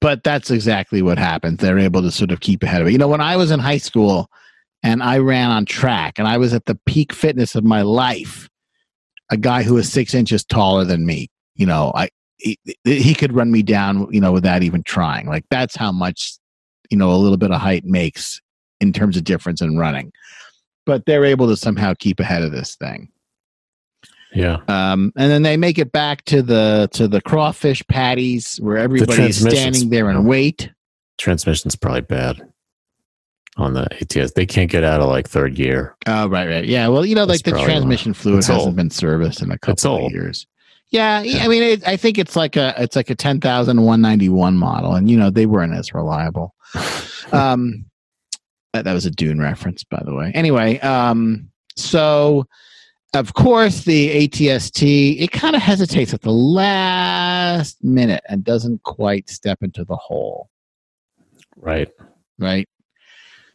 but 0.00 0.24
that's 0.24 0.50
exactly 0.50 1.02
what 1.02 1.18
happens. 1.18 1.58
They're 1.58 1.78
able 1.78 2.02
to 2.02 2.10
sort 2.10 2.32
of 2.32 2.40
keep 2.40 2.62
ahead 2.62 2.80
of 2.80 2.88
it. 2.88 2.92
You 2.92 2.98
know, 2.98 3.08
when 3.08 3.20
I 3.20 3.36
was 3.36 3.50
in 3.50 3.60
high 3.60 3.78
school 3.78 4.28
and 4.82 5.02
I 5.02 5.18
ran 5.18 5.50
on 5.50 5.66
track 5.66 6.18
and 6.18 6.26
I 6.26 6.38
was 6.38 6.54
at 6.54 6.64
the 6.64 6.78
peak 6.86 7.12
fitness 7.12 7.54
of 7.54 7.64
my 7.64 7.82
life, 7.82 8.48
a 9.30 9.36
guy 9.36 9.62
who 9.62 9.74
was 9.74 9.92
six 9.92 10.14
inches 10.14 10.42
taller 10.42 10.84
than 10.84 11.04
me, 11.04 11.28
you 11.54 11.66
know, 11.66 11.92
I 11.94 12.08
he, 12.40 12.58
he 12.84 13.14
could 13.14 13.32
run 13.32 13.50
me 13.50 13.62
down, 13.62 14.08
you 14.10 14.20
know, 14.20 14.32
without 14.32 14.62
even 14.62 14.82
trying. 14.82 15.26
Like 15.26 15.44
that's 15.50 15.76
how 15.76 15.92
much, 15.92 16.38
you 16.90 16.96
know, 16.96 17.12
a 17.12 17.16
little 17.16 17.36
bit 17.36 17.50
of 17.50 17.60
height 17.60 17.84
makes 17.84 18.40
in 18.80 18.92
terms 18.92 19.16
of 19.16 19.24
difference 19.24 19.60
in 19.60 19.76
running. 19.76 20.12
But 20.86 21.06
they're 21.06 21.24
able 21.24 21.48
to 21.48 21.56
somehow 21.56 21.94
keep 21.98 22.20
ahead 22.20 22.42
of 22.42 22.52
this 22.52 22.76
thing. 22.76 23.10
Yeah. 24.32 24.58
Um, 24.68 25.12
and 25.16 25.30
then 25.30 25.42
they 25.42 25.56
make 25.56 25.78
it 25.78 25.92
back 25.92 26.24
to 26.26 26.42
the 26.42 26.88
to 26.92 27.08
the 27.08 27.20
crawfish 27.20 27.82
patties 27.88 28.58
where 28.58 28.76
everybody's 28.76 29.40
standing 29.40 29.90
there 29.90 30.08
and 30.08 30.26
wait. 30.26 30.70
Transmission's 31.18 31.76
probably 31.76 32.02
bad 32.02 32.40
on 33.56 33.74
the 33.74 33.86
ATS. 34.00 34.32
They 34.32 34.46
can't 34.46 34.70
get 34.70 34.84
out 34.84 35.00
of 35.00 35.08
like 35.08 35.28
third 35.28 35.54
gear. 35.54 35.96
Oh, 36.06 36.28
right, 36.28 36.48
right. 36.48 36.64
Yeah. 36.64 36.88
Well, 36.88 37.04
you 37.04 37.14
know, 37.14 37.24
like 37.24 37.42
the 37.42 37.50
transmission 37.50 38.14
fluid 38.14 38.36
hasn't 38.36 38.58
old. 38.58 38.76
been 38.76 38.90
serviced 38.90 39.42
in 39.42 39.50
a 39.50 39.58
couple 39.58 40.06
of 40.06 40.12
years. 40.12 40.46
Yeah, 40.90 41.22
yeah, 41.22 41.44
I 41.44 41.48
mean, 41.48 41.62
it, 41.62 41.86
I 41.86 41.96
think 41.96 42.18
it's 42.18 42.34
like 42.34 42.56
a 42.56 42.74
it's 42.76 42.96
like 42.96 43.10
a 43.10 43.14
ten 43.14 43.40
thousand 43.40 43.82
one 43.82 44.00
ninety 44.00 44.28
one 44.28 44.56
model, 44.56 44.94
and 44.94 45.08
you 45.08 45.16
know 45.16 45.30
they 45.30 45.46
weren't 45.46 45.72
as 45.72 45.94
reliable. 45.94 46.54
um, 47.32 47.84
that, 48.72 48.84
that 48.84 48.92
was 48.92 49.06
a 49.06 49.10
Dune 49.10 49.40
reference, 49.40 49.84
by 49.84 50.02
the 50.04 50.14
way. 50.14 50.32
Anyway, 50.34 50.80
um, 50.80 51.48
so 51.76 52.46
of 53.14 53.34
course 53.34 53.84
the 53.84 54.28
ATST 54.28 55.20
it 55.20 55.32
kind 55.32 55.56
of 55.56 55.62
hesitates 55.62 56.14
at 56.14 56.22
the 56.22 56.32
last 56.32 57.82
minute 57.82 58.22
and 58.28 58.44
doesn't 58.44 58.82
quite 58.84 59.28
step 59.28 59.62
into 59.62 59.84
the 59.84 59.96
hole. 59.96 60.48
Right. 61.56 61.90
Right. 62.38 62.68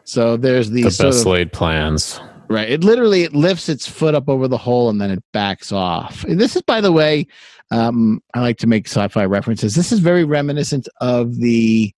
So 0.04 0.38
there's 0.38 0.70
these 0.70 0.98
the 0.98 1.06
best 1.06 1.26
laid 1.26 1.52
plans. 1.52 2.20
Right. 2.48 2.70
It 2.70 2.84
literally 2.84 3.24
it 3.24 3.34
lifts 3.34 3.70
its 3.70 3.88
foot 3.88 4.14
up 4.14 4.30
over 4.30 4.48
the 4.48 4.58
hole 4.58 4.90
and 4.90 5.02
then 5.02 5.12
it 5.12 5.24
backs 5.34 5.72
off. 5.72 6.24
And 6.26 6.40
this 6.40 6.56
is, 6.56 6.62
by 6.62 6.80
the 6.80 6.92
way, 6.92 7.28
um, 7.72 8.22
I 8.34 8.42
like 8.42 8.58
to 8.60 8.68
make 8.68 8.88
sci-fi 8.88 9.26
references. 9.26 9.76
This 9.76 9.92
is 9.92 10.00
very 10.00 10.24
reminiscent 10.24 10.88
of 11.02 11.38
the 11.38 11.92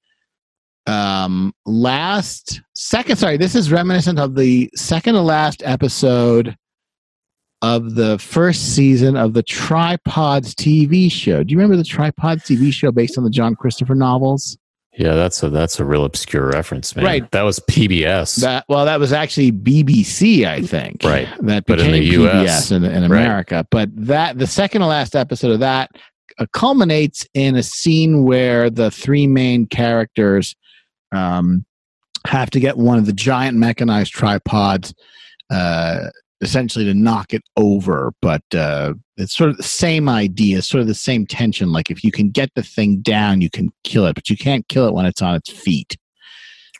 um, 0.85 1.53
last 1.65 2.61
second. 2.73 3.17
Sorry, 3.17 3.37
this 3.37 3.55
is 3.55 3.71
reminiscent 3.71 4.19
of 4.19 4.35
the 4.35 4.69
second 4.75 5.15
to 5.15 5.21
last 5.21 5.61
episode 5.65 6.55
of 7.61 7.95
the 7.95 8.17
first 8.19 8.75
season 8.75 9.17
of 9.17 9.33
the 9.33 9.43
Tripods 9.43 10.55
TV 10.55 11.11
show. 11.11 11.43
Do 11.43 11.51
you 11.51 11.57
remember 11.57 11.75
the 11.75 11.83
Tripods 11.83 12.43
TV 12.43 12.71
show 12.71 12.91
based 12.91 13.17
on 13.17 13.23
the 13.23 13.29
John 13.29 13.55
Christopher 13.55 13.95
novels? 13.95 14.57
Yeah, 14.97 15.13
that's 15.13 15.43
a 15.43 15.49
that's 15.49 15.79
a 15.79 15.85
real 15.85 16.05
obscure 16.05 16.47
reference, 16.47 16.95
man. 16.95 17.05
Right. 17.05 17.31
That 17.31 17.43
was 17.43 17.59
PBS. 17.59 18.41
That 18.41 18.65
well, 18.67 18.85
that 18.85 18.99
was 18.99 19.13
actually 19.13 19.51
BBC, 19.51 20.45
I 20.45 20.61
think. 20.63 21.03
Right. 21.03 21.27
That 21.41 21.65
became 21.65 21.77
but 21.77 21.79
in 21.79 21.91
the 21.91 22.25
US. 22.25 22.71
PBS 22.71 22.75
in, 22.75 22.83
in 22.83 23.03
America. 23.03 23.55
Right. 23.57 23.67
But 23.69 23.89
that 24.07 24.39
the 24.39 24.47
second 24.47 24.81
to 24.81 24.87
last 24.87 25.15
episode 25.15 25.51
of 25.51 25.59
that 25.59 25.91
uh, 26.39 26.47
culminates 26.51 27.27
in 27.35 27.55
a 27.55 27.63
scene 27.63 28.23
where 28.23 28.71
the 28.71 28.89
three 28.89 29.27
main 29.27 29.67
characters 29.67 30.55
um, 31.11 31.63
have 32.25 32.49
to 32.49 32.59
get 32.59 32.77
one 32.77 32.97
of 32.97 33.05
the 33.05 33.13
giant 33.13 33.55
mechanized 33.55 34.13
tripods 34.13 34.95
uh, 35.51 36.09
essentially 36.41 36.85
to 36.85 36.93
knock 36.93 37.33
it 37.33 37.41
over 37.55 38.13
but 38.21 38.43
uh, 38.53 38.93
it's 39.17 39.35
sort 39.35 39.49
of 39.49 39.57
the 39.57 39.63
same 39.63 40.07
idea 40.07 40.61
sort 40.61 40.81
of 40.81 40.87
the 40.87 40.93
same 40.93 41.25
tension 41.25 41.71
like 41.71 41.89
if 41.89 42.03
you 42.03 42.11
can 42.11 42.29
get 42.29 42.51
the 42.55 42.63
thing 42.63 42.97
down 42.97 43.41
you 43.41 43.49
can 43.49 43.69
kill 43.83 44.05
it 44.05 44.13
but 44.13 44.29
you 44.29 44.37
can't 44.37 44.67
kill 44.67 44.87
it 44.87 44.93
when 44.93 45.05
it's 45.05 45.21
on 45.21 45.35
its 45.35 45.49
feet. 45.49 45.97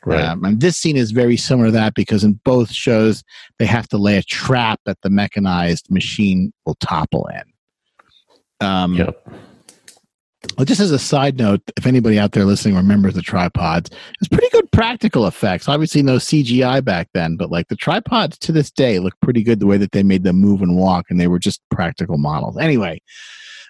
Right. 0.04 0.24
Um, 0.24 0.44
and 0.44 0.60
this 0.60 0.76
scene 0.76 0.96
is 0.96 1.10
very 1.10 1.36
similar 1.36 1.66
to 1.66 1.72
that 1.72 1.94
because 1.94 2.22
in 2.22 2.34
both 2.44 2.70
shows 2.70 3.24
they 3.58 3.66
have 3.66 3.88
to 3.88 3.98
lay 3.98 4.16
a 4.16 4.22
trap 4.22 4.80
that 4.86 4.98
the 5.02 5.10
mechanized 5.10 5.90
machine 5.90 6.52
will 6.64 6.76
topple 6.76 7.28
in. 7.32 8.66
Um, 8.66 8.94
yep 8.94 9.28
well, 10.56 10.64
just 10.64 10.80
as 10.80 10.90
a 10.90 10.98
side 10.98 11.38
note, 11.38 11.60
if 11.76 11.86
anybody 11.86 12.18
out 12.18 12.32
there 12.32 12.44
listening 12.44 12.74
remembers 12.74 13.14
the 13.14 13.22
tripods, 13.22 13.90
it's 14.20 14.28
pretty 14.28 14.48
good 14.50 14.70
practical 14.72 15.26
effects. 15.26 15.68
Obviously, 15.68 16.02
no 16.02 16.16
CGI 16.16 16.84
back 16.84 17.08
then, 17.14 17.36
but 17.36 17.50
like 17.50 17.68
the 17.68 17.76
tripods 17.76 18.38
to 18.38 18.52
this 18.52 18.70
day 18.70 18.98
look 18.98 19.14
pretty 19.20 19.42
good 19.42 19.60
the 19.60 19.66
way 19.66 19.76
that 19.76 19.92
they 19.92 20.02
made 20.02 20.24
them 20.24 20.36
move 20.36 20.62
and 20.62 20.76
walk, 20.76 21.06
and 21.10 21.20
they 21.20 21.28
were 21.28 21.38
just 21.38 21.60
practical 21.70 22.18
models. 22.18 22.56
Anyway, 22.56 23.00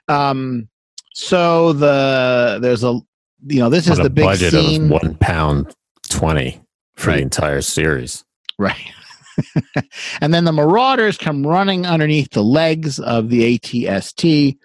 um, 0.09 0.69
so 1.15 1.73
the 1.73 2.59
there's 2.63 2.85
a 2.85 3.01
you 3.47 3.61
know 3.61 3.69
this 3.69 3.89
is 3.89 3.99
the 3.99 4.11
big 4.11 4.25
budget 4.25 4.53
scene. 4.53 4.85
of 4.85 4.91
one 4.91 5.15
pound 5.17 5.75
twenty 6.09 6.61
for 6.97 7.11
right. 7.11 7.17
the 7.17 7.23
entire 7.23 7.61
series, 7.61 8.25
right? 8.59 8.93
and 10.21 10.35
then 10.35 10.45
the 10.45 10.53
Marauders 10.53 11.19
come 11.19 11.47
running 11.47 11.87
underneath 11.87 12.31
the 12.31 12.43
legs 12.43 12.99
of 12.99 13.29
the 13.29 13.59
ATST 13.59 14.57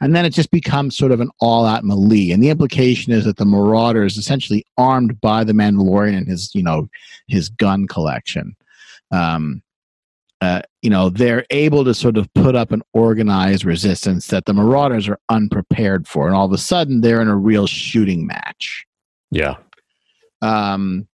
and 0.00 0.14
then 0.14 0.24
it 0.24 0.30
just 0.30 0.50
becomes 0.50 0.96
sort 0.96 1.12
of 1.12 1.20
an 1.20 1.30
all-out 1.40 1.84
melee. 1.84 2.30
And 2.30 2.42
the 2.42 2.50
implication 2.50 3.12
is 3.12 3.24
that 3.24 3.36
the 3.36 3.44
Marauder 3.44 4.04
is 4.04 4.16
essentially 4.16 4.64
armed 4.76 5.20
by 5.20 5.44
the 5.44 5.52
Mandalorian 5.52 6.16
and 6.16 6.28
his, 6.28 6.54
you 6.54 6.62
know, 6.62 6.88
his 7.26 7.48
gun 7.48 7.86
collection. 7.86 8.56
Um, 9.10 9.62
uh, 10.40 10.62
you 10.82 10.90
know, 10.90 11.08
they're 11.08 11.44
able 11.50 11.84
to 11.84 11.92
sort 11.94 12.16
of 12.16 12.32
put 12.34 12.54
up 12.54 12.70
an 12.70 12.82
organized 12.92 13.64
resistance 13.64 14.28
that 14.28 14.44
the 14.44 14.54
Marauders 14.54 15.08
are 15.08 15.18
unprepared 15.28 16.06
for, 16.06 16.28
and 16.28 16.36
all 16.36 16.46
of 16.46 16.52
a 16.52 16.58
sudden 16.58 17.00
they're 17.00 17.20
in 17.20 17.28
a 17.28 17.36
real 17.36 17.66
shooting 17.66 18.26
match. 18.26 18.86
Yeah. 19.30 19.56
Um, 20.40 21.08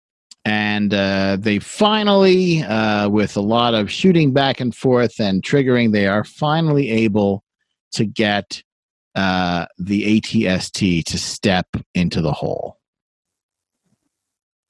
and 0.43 0.91
uh, 0.91 1.37
they 1.39 1.59
finally, 1.59 2.63
uh, 2.63 3.09
with 3.09 3.37
a 3.37 3.41
lot 3.41 3.75
of 3.75 3.91
shooting 3.91 4.33
back 4.33 4.59
and 4.59 4.75
forth 4.75 5.19
and 5.19 5.43
triggering, 5.43 5.91
they 5.91 6.07
are 6.07 6.23
finally 6.23 6.89
able 6.89 7.43
to 7.91 8.05
get 8.05 8.63
uh, 9.15 9.65
the 9.77 10.21
ATST 10.21 11.03
to 11.05 11.17
step 11.17 11.67
into 11.93 12.21
the 12.21 12.31
hole. 12.31 12.79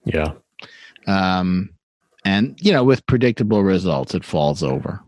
Yeah. 0.06 0.34
Um, 1.08 1.70
and 2.26 2.58
you 2.62 2.72
know, 2.72 2.84
with 2.84 3.06
predictable 3.06 3.64
results, 3.64 4.14
it 4.14 4.24
falls 4.24 4.64
over. 4.64 5.02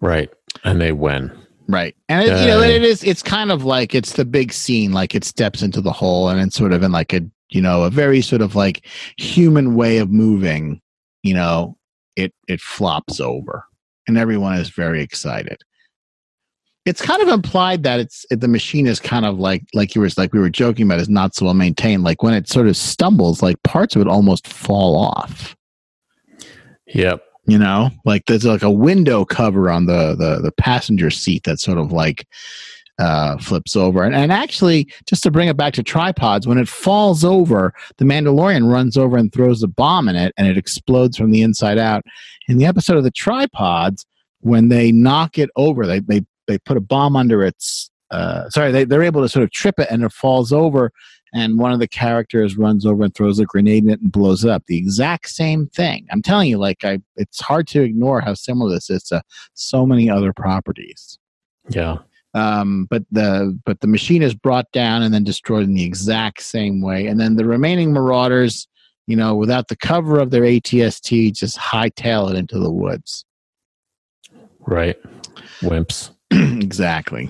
Right, 0.00 0.30
and 0.64 0.80
they 0.80 0.92
win. 0.92 1.32
Right, 1.68 1.96
and 2.08 2.24
it, 2.24 2.30
uh, 2.30 2.40
you 2.40 2.46
know, 2.46 2.60
it 2.60 2.82
is. 2.82 3.02
It's 3.02 3.22
kind 3.22 3.50
of 3.50 3.64
like 3.64 3.94
it's 3.94 4.12
the 4.12 4.24
big 4.24 4.52
scene. 4.52 4.92
Like 4.92 5.14
it 5.14 5.24
steps 5.24 5.62
into 5.62 5.80
the 5.80 5.92
hole, 5.92 6.28
and 6.28 6.40
it's 6.40 6.56
sort 6.56 6.72
of 6.72 6.82
in 6.82 6.92
like 6.92 7.12
a 7.12 7.22
you 7.48 7.60
know 7.60 7.82
a 7.82 7.90
very 7.90 8.20
sort 8.20 8.42
of 8.42 8.54
like 8.54 8.86
human 9.16 9.74
way 9.74 9.98
of 9.98 10.10
moving. 10.10 10.80
You 11.24 11.34
know, 11.34 11.76
it 12.14 12.32
it 12.46 12.60
flops 12.60 13.18
over, 13.18 13.64
and 14.06 14.16
everyone 14.16 14.58
is 14.58 14.70
very 14.70 15.02
excited 15.02 15.62
it's 16.86 17.02
kind 17.02 17.20
of 17.20 17.28
implied 17.28 17.82
that 17.82 17.98
it's 17.98 18.24
the 18.30 18.46
machine 18.46 18.86
is 18.86 19.00
kind 19.00 19.26
of 19.26 19.40
like 19.40 19.64
like 19.74 19.94
you 19.94 20.00
were 20.00 20.08
like 20.16 20.32
we 20.32 20.38
were 20.38 20.48
joking 20.48 20.86
about 20.86 21.00
is 21.00 21.08
not 21.08 21.34
so 21.34 21.44
well 21.44 21.54
maintained. 21.54 22.04
Like 22.04 22.22
when 22.22 22.32
it 22.32 22.48
sort 22.48 22.68
of 22.68 22.76
stumbles, 22.76 23.42
like 23.42 23.60
parts 23.64 23.96
of 23.96 24.02
it 24.02 24.08
almost 24.08 24.46
fall 24.46 24.96
off. 24.96 25.56
Yep. 26.86 27.22
You 27.48 27.58
know, 27.58 27.90
like 28.04 28.26
there's 28.26 28.44
like 28.44 28.62
a 28.62 28.70
window 28.70 29.24
cover 29.24 29.68
on 29.68 29.86
the 29.86 30.14
the, 30.14 30.40
the 30.40 30.52
passenger 30.52 31.10
seat 31.10 31.42
that 31.42 31.58
sort 31.58 31.78
of 31.78 31.90
like 31.90 32.26
uh, 33.00 33.36
flips 33.38 33.74
over. 33.76 34.04
And, 34.04 34.14
and 34.14 34.32
actually, 34.32 34.88
just 35.06 35.24
to 35.24 35.30
bring 35.30 35.48
it 35.48 35.56
back 35.56 35.74
to 35.74 35.82
tripods, 35.82 36.46
when 36.46 36.58
it 36.58 36.68
falls 36.68 37.24
over, 37.24 37.74
the 37.98 38.04
Mandalorian 38.04 38.72
runs 38.72 38.96
over 38.96 39.16
and 39.16 39.32
throws 39.32 39.62
a 39.62 39.68
bomb 39.68 40.08
in 40.08 40.16
it, 40.16 40.32
and 40.38 40.46
it 40.46 40.56
explodes 40.56 41.16
from 41.16 41.30
the 41.30 41.42
inside 41.42 41.78
out. 41.78 42.04
In 42.48 42.58
the 42.58 42.64
episode 42.64 42.96
of 42.96 43.04
the 43.04 43.10
tripods, 43.10 44.06
when 44.40 44.68
they 44.68 44.92
knock 44.92 45.38
it 45.38 45.50
over, 45.56 45.86
they, 45.86 46.00
they 46.00 46.24
they 46.46 46.58
put 46.58 46.76
a 46.76 46.80
bomb 46.80 47.16
under 47.16 47.42
its 47.42 47.90
uh, 48.10 48.48
sorry 48.50 48.70
they, 48.70 48.84
they're 48.84 49.02
able 49.02 49.22
to 49.22 49.28
sort 49.28 49.42
of 49.42 49.50
trip 49.50 49.78
it 49.78 49.88
and 49.90 50.04
it 50.04 50.12
falls 50.12 50.52
over 50.52 50.92
and 51.36 51.58
one 51.58 51.72
of 51.72 51.80
the 51.80 51.88
characters 51.88 52.56
runs 52.56 52.86
over 52.86 53.04
and 53.04 53.14
throws 53.14 53.38
a 53.38 53.44
grenade 53.44 53.84
in 53.84 53.90
it 53.90 54.00
and 54.00 54.10
blows 54.10 54.42
it 54.42 54.50
up. 54.50 54.64
The 54.66 54.78
exact 54.78 55.28
same 55.28 55.66
thing. 55.68 56.06
I'm 56.10 56.22
telling 56.22 56.48
you 56.48 56.56
like 56.56 56.82
i 56.82 56.98
it's 57.16 57.40
hard 57.40 57.66
to 57.68 57.82
ignore 57.82 58.22
how 58.22 58.32
similar 58.32 58.72
this 58.72 58.88
is 58.88 59.02
to 59.04 59.22
so 59.52 59.84
many 59.84 60.08
other 60.08 60.32
properties. 60.32 61.18
Yeah. 61.68 61.98
Um, 62.32 62.86
but 62.90 63.04
the 63.10 63.58
but 63.64 63.80
the 63.80 63.86
machine 63.86 64.22
is 64.22 64.34
brought 64.34 64.70
down 64.72 65.02
and 65.02 65.12
then 65.12 65.24
destroyed 65.24 65.64
in 65.64 65.74
the 65.74 65.84
exact 65.84 66.42
same 66.42 66.80
way. 66.80 67.06
And 67.06 67.20
then 67.20 67.36
the 67.36 67.44
remaining 67.44 67.92
marauders 67.92 68.66
you 69.06 69.16
know 69.16 69.34
without 69.34 69.68
the 69.68 69.76
cover 69.76 70.18
of 70.18 70.30
their 70.30 70.42
atst 70.42 71.34
just 71.34 71.58
hightail 71.58 72.30
it 72.30 72.36
into 72.36 72.58
the 72.58 72.72
woods. 72.72 73.24
Right. 74.60 74.96
Wimps 75.60 76.15
exactly. 76.30 77.28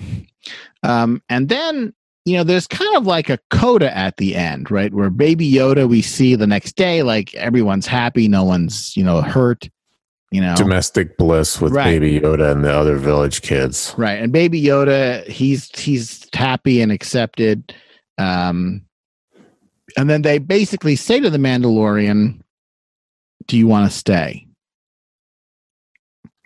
Um, 0.83 1.23
and 1.29 1.49
then 1.49 1.93
you 2.27 2.37
know, 2.37 2.43
there's 2.43 2.67
kind 2.67 2.97
of 2.97 3.07
like 3.07 3.31
a 3.31 3.39
coda 3.51 3.97
at 3.97 4.17
the 4.17 4.35
end, 4.35 4.69
right? 4.69 4.93
Where 4.93 5.11
Baby 5.11 5.51
Yoda 5.51 5.89
we 5.89 6.03
see 6.03 6.35
the 6.35 6.47
next 6.47 6.75
day, 6.75 7.05
like 7.05 7.33
everyone's 7.37 7.87
happy, 7.87 8.27
no 8.27 8.43
one's 8.43 8.97
you 8.97 9.05
know 9.05 9.23
hurt. 9.23 9.69
You 10.33 10.41
know, 10.41 10.57
domestic 10.57 11.17
bliss 11.19 11.61
with 11.61 11.73
Right. 11.73 11.85
Baby 12.01 12.19
Yoda 12.21 12.51
and 12.51 12.65
the 12.65 12.73
other 12.73 12.97
village 12.97 13.43
kids. 13.43 13.95
right? 13.97 14.21
And 14.21 14.33
Baby 14.33 14.61
Yoda, 14.61 15.25
he's 15.29 15.71
he's 15.79 16.27
happy 16.35 16.81
and 16.81 16.91
accepted. 16.91 17.73
Um, 18.19 18.83
and 19.97 20.11
then 20.11 20.23
they 20.23 20.39
basically 20.39 20.97
say 20.97 21.21
to 21.21 21.31
the 21.31 21.39
Mandalorian, 21.39 22.41
"Do 23.47 23.57
you 23.57 23.69
want 23.69 23.89
to 23.91 23.97
stay?" 23.97 24.46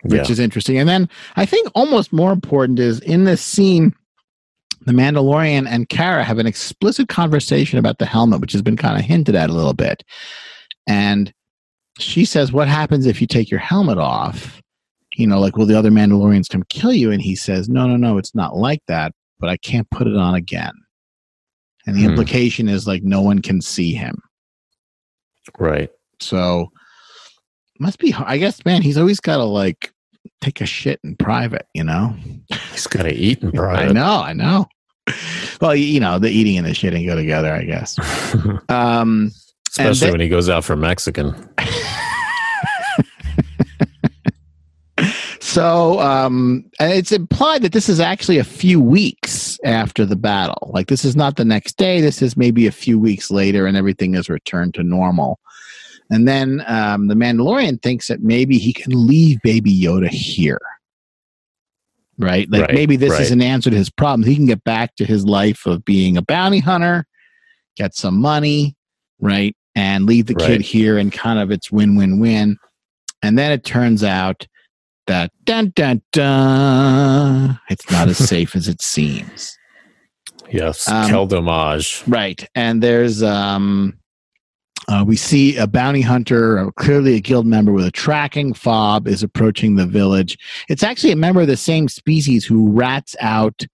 Which 0.03 0.27
Yeah. 0.27 0.31
is 0.31 0.39
interesting. 0.39 0.77
And 0.77 0.89
then 0.89 1.09
I 1.35 1.45
think 1.45 1.69
almost 1.75 2.11
more 2.11 2.31
important 2.31 2.79
is 2.79 2.99
in 3.01 3.25
this 3.25 3.41
scene, 3.41 3.93
the 4.85 4.93
Mandalorian 4.93 5.67
and 5.67 5.87
Cara 5.89 6.23
have 6.23 6.39
an 6.39 6.47
explicit 6.47 7.07
conversation 7.07 7.77
about 7.77 7.99
the 7.99 8.05
helmet, 8.07 8.41
which 8.41 8.51
has 8.53 8.63
been 8.63 8.77
kind 8.77 8.97
of 8.97 9.05
hinted 9.05 9.35
at 9.35 9.49
a 9.49 9.53
little 9.53 9.73
bit. 9.75 10.03
And 10.87 11.31
she 11.99 12.25
says, 12.25 12.51
What 12.51 12.67
happens 12.67 13.05
if 13.05 13.21
you 13.21 13.27
take 13.27 13.51
your 13.51 13.59
helmet 13.59 13.99
off? 13.99 14.59
You 15.17 15.27
know, 15.27 15.39
like, 15.39 15.55
will 15.57 15.65
the 15.67 15.77
other 15.77 15.91
Mandalorians 15.91 16.49
come 16.49 16.63
kill 16.69 16.93
you? 16.93 17.11
And 17.11 17.21
he 17.21 17.35
says, 17.35 17.69
No, 17.69 17.85
no, 17.85 17.95
no, 17.95 18.17
it's 18.17 18.33
not 18.33 18.55
like 18.55 18.81
that, 18.87 19.13
but 19.39 19.49
I 19.49 19.57
can't 19.57 19.89
put 19.91 20.07
it 20.07 20.15
on 20.15 20.33
again. 20.33 20.73
And 21.85 21.95
the 21.95 22.01
Hmm. 22.01 22.09
implication 22.09 22.67
is 22.67 22.87
like 22.87 23.03
no 23.03 23.21
one 23.21 23.39
can 23.39 23.61
see 23.61 23.93
him. 23.93 24.17
Right. 25.59 25.89
So 26.19 26.71
must 27.81 27.99
be. 27.99 28.13
I 28.13 28.37
guess, 28.37 28.63
man, 28.63 28.81
he's 28.81 28.97
always 28.97 29.19
got 29.19 29.37
to 29.37 29.43
like 29.43 29.91
take 30.39 30.61
a 30.61 30.65
shit 30.65 30.99
in 31.03 31.15
private, 31.15 31.67
you 31.73 31.83
know? 31.83 32.15
He's 32.71 32.87
got 32.87 33.03
to 33.03 33.13
eat 33.13 33.41
in 33.41 33.51
private. 33.63 33.89
I 33.89 33.91
know, 33.91 34.21
I 34.21 34.33
know. 34.33 34.67
Well, 35.59 35.75
you 35.75 35.99
know, 35.99 36.19
the 36.19 36.29
eating 36.29 36.57
and 36.57 36.65
the 36.65 36.71
shitting 36.71 37.05
go 37.05 37.15
together, 37.15 37.53
I 37.53 37.63
guess. 37.63 37.97
Um, 38.69 39.31
Especially 39.69 40.07
they- 40.07 40.11
when 40.11 40.21
he 40.21 40.29
goes 40.29 40.49
out 40.49 40.63
for 40.63 40.75
Mexican. 40.75 41.33
so 45.39 45.99
um, 45.99 46.65
it's 46.79 47.11
implied 47.11 47.61
that 47.63 47.71
this 47.73 47.89
is 47.89 47.99
actually 47.99 48.37
a 48.37 48.43
few 48.43 48.79
weeks 48.79 49.59
after 49.63 50.05
the 50.05 50.15
battle. 50.15 50.71
Like, 50.73 50.87
this 50.87 51.05
is 51.05 51.15
not 51.15 51.35
the 51.35 51.45
next 51.45 51.77
day. 51.77 52.01
This 52.01 52.21
is 52.21 52.37
maybe 52.37 52.67
a 52.67 52.71
few 52.71 52.99
weeks 52.99 53.31
later, 53.31 53.65
and 53.65 53.77
everything 53.77 54.15
is 54.15 54.29
returned 54.29 54.73
to 54.75 54.83
normal. 54.83 55.39
And 56.11 56.27
then 56.27 56.61
um, 56.67 57.07
the 57.07 57.15
Mandalorian 57.15 57.81
thinks 57.81 58.09
that 58.09 58.21
maybe 58.21 58.57
he 58.57 58.73
can 58.73 59.07
leave 59.07 59.41
Baby 59.43 59.73
Yoda 59.73 60.09
here. 60.09 60.59
Right? 62.19 62.51
Like 62.51 62.63
Right, 62.63 62.73
maybe 62.73 62.97
this 62.97 63.17
is 63.17 63.31
an 63.31 63.41
answer 63.41 63.69
to 63.69 63.75
his 63.75 63.89
problem. 63.89 64.27
He 64.27 64.35
can 64.35 64.45
get 64.45 64.63
back 64.65 64.95
to 64.97 65.05
his 65.05 65.25
life 65.25 65.65
of 65.65 65.83
being 65.85 66.17
a 66.17 66.21
bounty 66.21 66.59
hunter, 66.59 67.05
get 67.77 67.95
some 67.95 68.19
money, 68.19 68.75
right? 69.19 69.55
And 69.73 70.05
leave 70.05 70.25
the 70.25 70.35
kid 70.35 70.59
here 70.59 70.97
and 70.97 71.13
kind 71.13 71.39
of 71.39 71.49
it's 71.49 71.71
win 71.71 71.95
win 71.95 72.19
win. 72.19 72.57
And 73.23 73.39
then 73.39 73.53
it 73.53 73.63
turns 73.63 74.03
out 74.03 74.45
that 75.07 75.31
dun 75.45 75.71
dun 75.75 76.01
dun 76.11 77.59
it's 77.69 77.89
not 77.89 78.09
as 78.09 78.17
safe 78.29 78.55
as 78.55 78.67
it 78.67 78.81
seems. 78.81 79.57
Yes. 80.51 80.87
Um, 80.89 81.09
Kel 81.09 81.25
Domage. 81.25 82.03
Right. 82.05 82.47
And 82.53 82.83
there's 82.83 83.23
um 83.23 83.97
uh, 84.87 85.03
we 85.05 85.15
see 85.15 85.57
a 85.57 85.67
bounty 85.67 86.01
hunter, 86.01 86.57
uh, 86.59 86.71
clearly 86.71 87.15
a 87.15 87.19
guild 87.19 87.45
member 87.45 87.71
with 87.71 87.85
a 87.85 87.91
tracking 87.91 88.53
fob, 88.53 89.07
is 89.07 89.23
approaching 89.23 89.75
the 89.75 89.85
village. 89.85 90.37
It's 90.69 90.83
actually 90.83 91.11
a 91.11 91.17
member 91.17 91.41
of 91.41 91.47
the 91.47 91.57
same 91.57 91.87
species 91.87 92.45
who 92.45 92.71
rats 92.71 93.15
out 93.19 93.65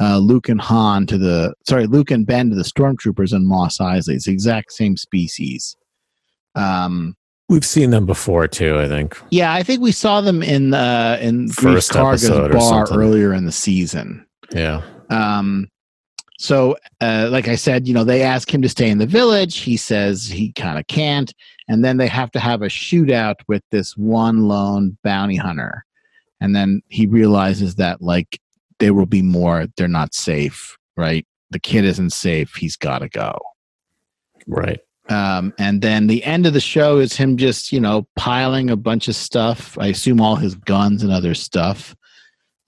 uh, 0.00 0.18
Luke 0.18 0.48
and 0.48 0.60
Han 0.60 1.06
to 1.06 1.18
the 1.18 1.54
sorry, 1.66 1.86
Luke 1.86 2.10
and 2.10 2.26
Ben 2.26 2.50
to 2.50 2.56
the 2.56 2.62
stormtroopers 2.62 3.32
in 3.34 3.46
Mos 3.46 3.78
Eisley. 3.78 4.14
It's 4.14 4.26
the 4.26 4.32
exact 4.32 4.72
same 4.72 4.96
species. 4.96 5.76
Um, 6.54 7.16
We've 7.48 7.64
seen 7.64 7.90
them 7.90 8.06
before 8.06 8.48
too, 8.48 8.78
I 8.78 8.88
think. 8.88 9.20
yeah, 9.30 9.52
I 9.52 9.62
think 9.62 9.82
we 9.82 9.92
saw 9.92 10.20
them 10.20 10.42
in 10.42 10.72
uh, 10.72 11.18
in 11.20 11.48
First 11.48 11.92
Karga's 11.92 12.24
episode 12.24 12.52
bar 12.52 12.86
earlier 12.90 13.34
in 13.34 13.44
the 13.44 13.52
season. 13.52 14.26
Yeah. 14.50 14.82
Um, 15.10 15.68
so, 16.38 16.76
uh, 17.00 17.28
like 17.30 17.48
I 17.48 17.54
said, 17.54 17.86
you 17.86 17.94
know, 17.94 18.04
they 18.04 18.22
ask 18.22 18.52
him 18.52 18.62
to 18.62 18.68
stay 18.68 18.90
in 18.90 18.98
the 18.98 19.06
village. 19.06 19.58
He 19.58 19.76
says 19.76 20.26
he 20.26 20.52
kind 20.52 20.78
of 20.78 20.86
can't. 20.88 21.32
And 21.68 21.84
then 21.84 21.96
they 21.96 22.08
have 22.08 22.30
to 22.32 22.40
have 22.40 22.62
a 22.62 22.66
shootout 22.66 23.36
with 23.48 23.62
this 23.70 23.96
one 23.96 24.48
lone 24.48 24.98
bounty 25.04 25.36
hunter. 25.36 25.84
And 26.40 26.54
then 26.54 26.82
he 26.88 27.06
realizes 27.06 27.76
that, 27.76 28.02
like, 28.02 28.40
there 28.80 28.94
will 28.94 29.06
be 29.06 29.22
more. 29.22 29.66
They're 29.76 29.88
not 29.88 30.12
safe, 30.12 30.76
right? 30.96 31.26
The 31.50 31.60
kid 31.60 31.84
isn't 31.84 32.10
safe. 32.10 32.54
He's 32.56 32.76
got 32.76 32.98
to 32.98 33.08
go. 33.08 33.38
Right. 34.46 34.80
Um, 35.08 35.54
and 35.58 35.80
then 35.82 36.06
the 36.06 36.24
end 36.24 36.46
of 36.46 36.52
the 36.52 36.60
show 36.60 36.98
is 36.98 37.14
him 37.14 37.36
just, 37.36 37.72
you 37.72 37.80
know, 37.80 38.06
piling 38.16 38.70
a 38.70 38.76
bunch 38.76 39.06
of 39.06 39.14
stuff. 39.14 39.78
I 39.78 39.88
assume 39.88 40.20
all 40.20 40.36
his 40.36 40.54
guns 40.54 41.02
and 41.02 41.12
other 41.12 41.34
stuff 41.34 41.94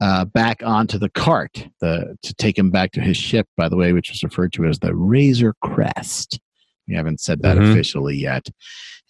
uh, 0.00 0.24
back 0.26 0.62
onto 0.62 0.98
the 0.98 1.08
cart 1.10 1.66
the, 1.80 2.16
to 2.22 2.34
take 2.34 2.58
him 2.58 2.70
back 2.70 2.92
to 2.92 3.00
his 3.00 3.16
ship, 3.16 3.46
by 3.56 3.68
the 3.68 3.76
way, 3.76 3.92
which 3.92 4.10
was 4.10 4.22
referred 4.22 4.52
to 4.52 4.64
as 4.66 4.78
the 4.78 4.94
Razor 4.94 5.54
Crest. 5.62 6.38
We 6.86 6.94
haven't 6.94 7.20
said 7.20 7.42
that 7.42 7.56
Mhm. 7.56 7.72
officially 7.72 8.16
yet. 8.16 8.48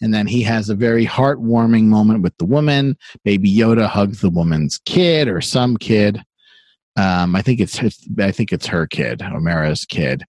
And 0.01 0.13
then 0.15 0.27
he 0.27 0.43
has 0.43 0.69
a 0.69 0.75
very 0.75 1.07
heartwarming 1.07 1.85
moment 1.85 2.23
with 2.23 2.37
the 2.39 2.45
woman. 2.45 2.97
Baby 3.25 3.55
Yoda 3.55 3.87
hugs 3.87 4.21
the 4.21 4.31
woman's 4.31 4.79
kid 4.85 5.27
or 5.29 5.41
some 5.41 5.77
kid. 5.77 6.23
Um, 6.97 7.35
I 7.35 7.43
think 7.43 7.61
it's 7.61 7.77
his, 7.77 7.99
I 8.19 8.31
think 8.31 8.53
it's 8.53 8.67
her 8.67 8.87
kid, 8.87 9.21
Omera's 9.21 9.85
kid. 9.85 10.25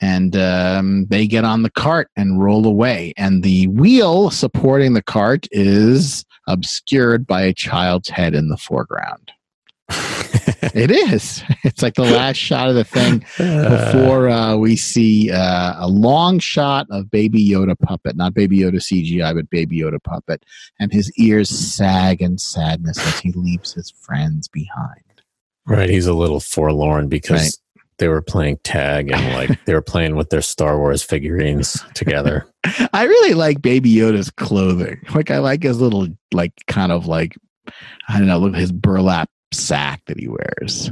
And 0.00 0.36
um, 0.36 1.06
they 1.08 1.26
get 1.26 1.44
on 1.44 1.62
the 1.62 1.70
cart 1.70 2.10
and 2.16 2.42
roll 2.42 2.66
away. 2.66 3.12
And 3.16 3.42
the 3.42 3.66
wheel 3.68 4.30
supporting 4.30 4.92
the 4.92 5.02
cart 5.02 5.46
is 5.52 6.24
obscured 6.48 7.26
by 7.26 7.42
a 7.42 7.54
child's 7.54 8.08
head 8.08 8.34
in 8.34 8.48
the 8.48 8.56
foreground. 8.58 9.32
It 10.74 10.90
is. 10.90 11.42
It's 11.64 11.82
like 11.82 11.94
the 11.94 12.02
last 12.18 12.36
shot 12.36 12.68
of 12.68 12.74
the 12.74 12.84
thing 12.84 13.20
before 13.36 14.28
uh, 14.28 14.56
we 14.56 14.76
see 14.76 15.30
uh, 15.30 15.74
a 15.78 15.88
long 15.88 16.38
shot 16.38 16.86
of 16.90 17.10
Baby 17.10 17.46
Yoda 17.48 17.78
puppet, 17.78 18.16
not 18.16 18.34
Baby 18.34 18.58
Yoda 18.58 18.76
CGI, 18.76 19.34
but 19.34 19.48
Baby 19.50 19.78
Yoda 19.80 20.02
puppet, 20.02 20.44
and 20.78 20.92
his 20.92 21.12
ears 21.18 21.48
sag 21.50 22.22
in 22.22 22.38
sadness 22.38 22.98
as 22.98 23.18
he 23.20 23.32
leaves 23.32 23.72
his 23.72 23.90
friends 23.90 24.48
behind. 24.48 25.00
right. 25.66 25.88
He's 25.90 26.06
a 26.06 26.14
little 26.14 26.40
forlorn 26.40 27.08
because 27.08 27.40
Right. 27.42 27.52
they 27.98 28.08
were 28.08 28.22
playing 28.22 28.58
tag 28.62 29.10
and 29.10 29.34
like 29.34 29.64
they 29.64 29.74
were 29.74 29.82
playing 29.82 30.16
with 30.16 30.30
their 30.30 30.42
Star 30.42 30.78
Wars 30.78 31.02
figurines 31.02 31.82
together. 31.94 32.46
I 32.92 33.04
really 33.04 33.34
like 33.34 33.62
Baby 33.62 33.92
Yoda's 33.94 34.30
clothing. 34.30 35.00
Like 35.14 35.30
I 35.30 35.38
like 35.38 35.62
his 35.62 35.80
little, 35.80 36.06
like 36.32 36.52
kind 36.66 36.92
of 36.92 37.06
like 37.06 37.36
I 38.08 38.18
don't 38.18 38.28
know, 38.28 38.38
look 38.38 38.54
at 38.54 38.60
his 38.60 38.70
burlap 38.72 39.28
sack 39.56 40.02
that 40.06 40.18
he 40.18 40.28
wears. 40.28 40.90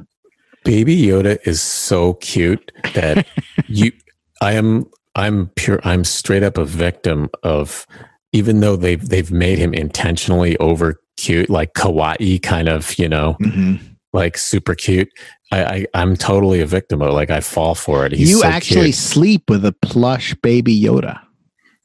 Baby 0.64 0.96
Yoda 0.96 1.38
is 1.46 1.60
so 1.60 2.14
cute 2.14 2.72
that 2.94 3.26
you 3.68 3.92
I 4.40 4.52
am 4.52 4.90
I'm 5.14 5.48
pure 5.56 5.80
I'm 5.84 6.04
straight 6.04 6.42
up 6.42 6.58
a 6.58 6.64
victim 6.64 7.30
of 7.42 7.86
even 8.32 8.60
though 8.60 8.76
they've 8.76 9.06
they've 9.08 9.30
made 9.30 9.58
him 9.58 9.74
intentionally 9.74 10.56
over 10.58 11.00
cute, 11.16 11.48
like 11.48 11.74
kawaii 11.74 12.42
kind 12.42 12.68
of, 12.68 12.98
you 12.98 13.08
know, 13.08 13.36
mm-hmm. 13.40 13.76
like 14.12 14.36
super 14.36 14.74
cute. 14.74 15.08
I, 15.52 15.64
I 15.64 15.86
I'm 15.94 16.16
totally 16.16 16.60
a 16.60 16.66
victim 16.66 17.00
of 17.02 17.10
it. 17.10 17.12
Like 17.12 17.30
I 17.30 17.40
fall 17.40 17.74
for 17.74 18.04
it. 18.06 18.12
He's 18.12 18.30
you 18.30 18.40
so 18.40 18.46
actually 18.46 18.86
cute. 18.86 18.96
sleep 18.96 19.50
with 19.50 19.64
a 19.64 19.72
plush 19.72 20.34
Baby 20.36 20.78
Yoda. 20.80 21.20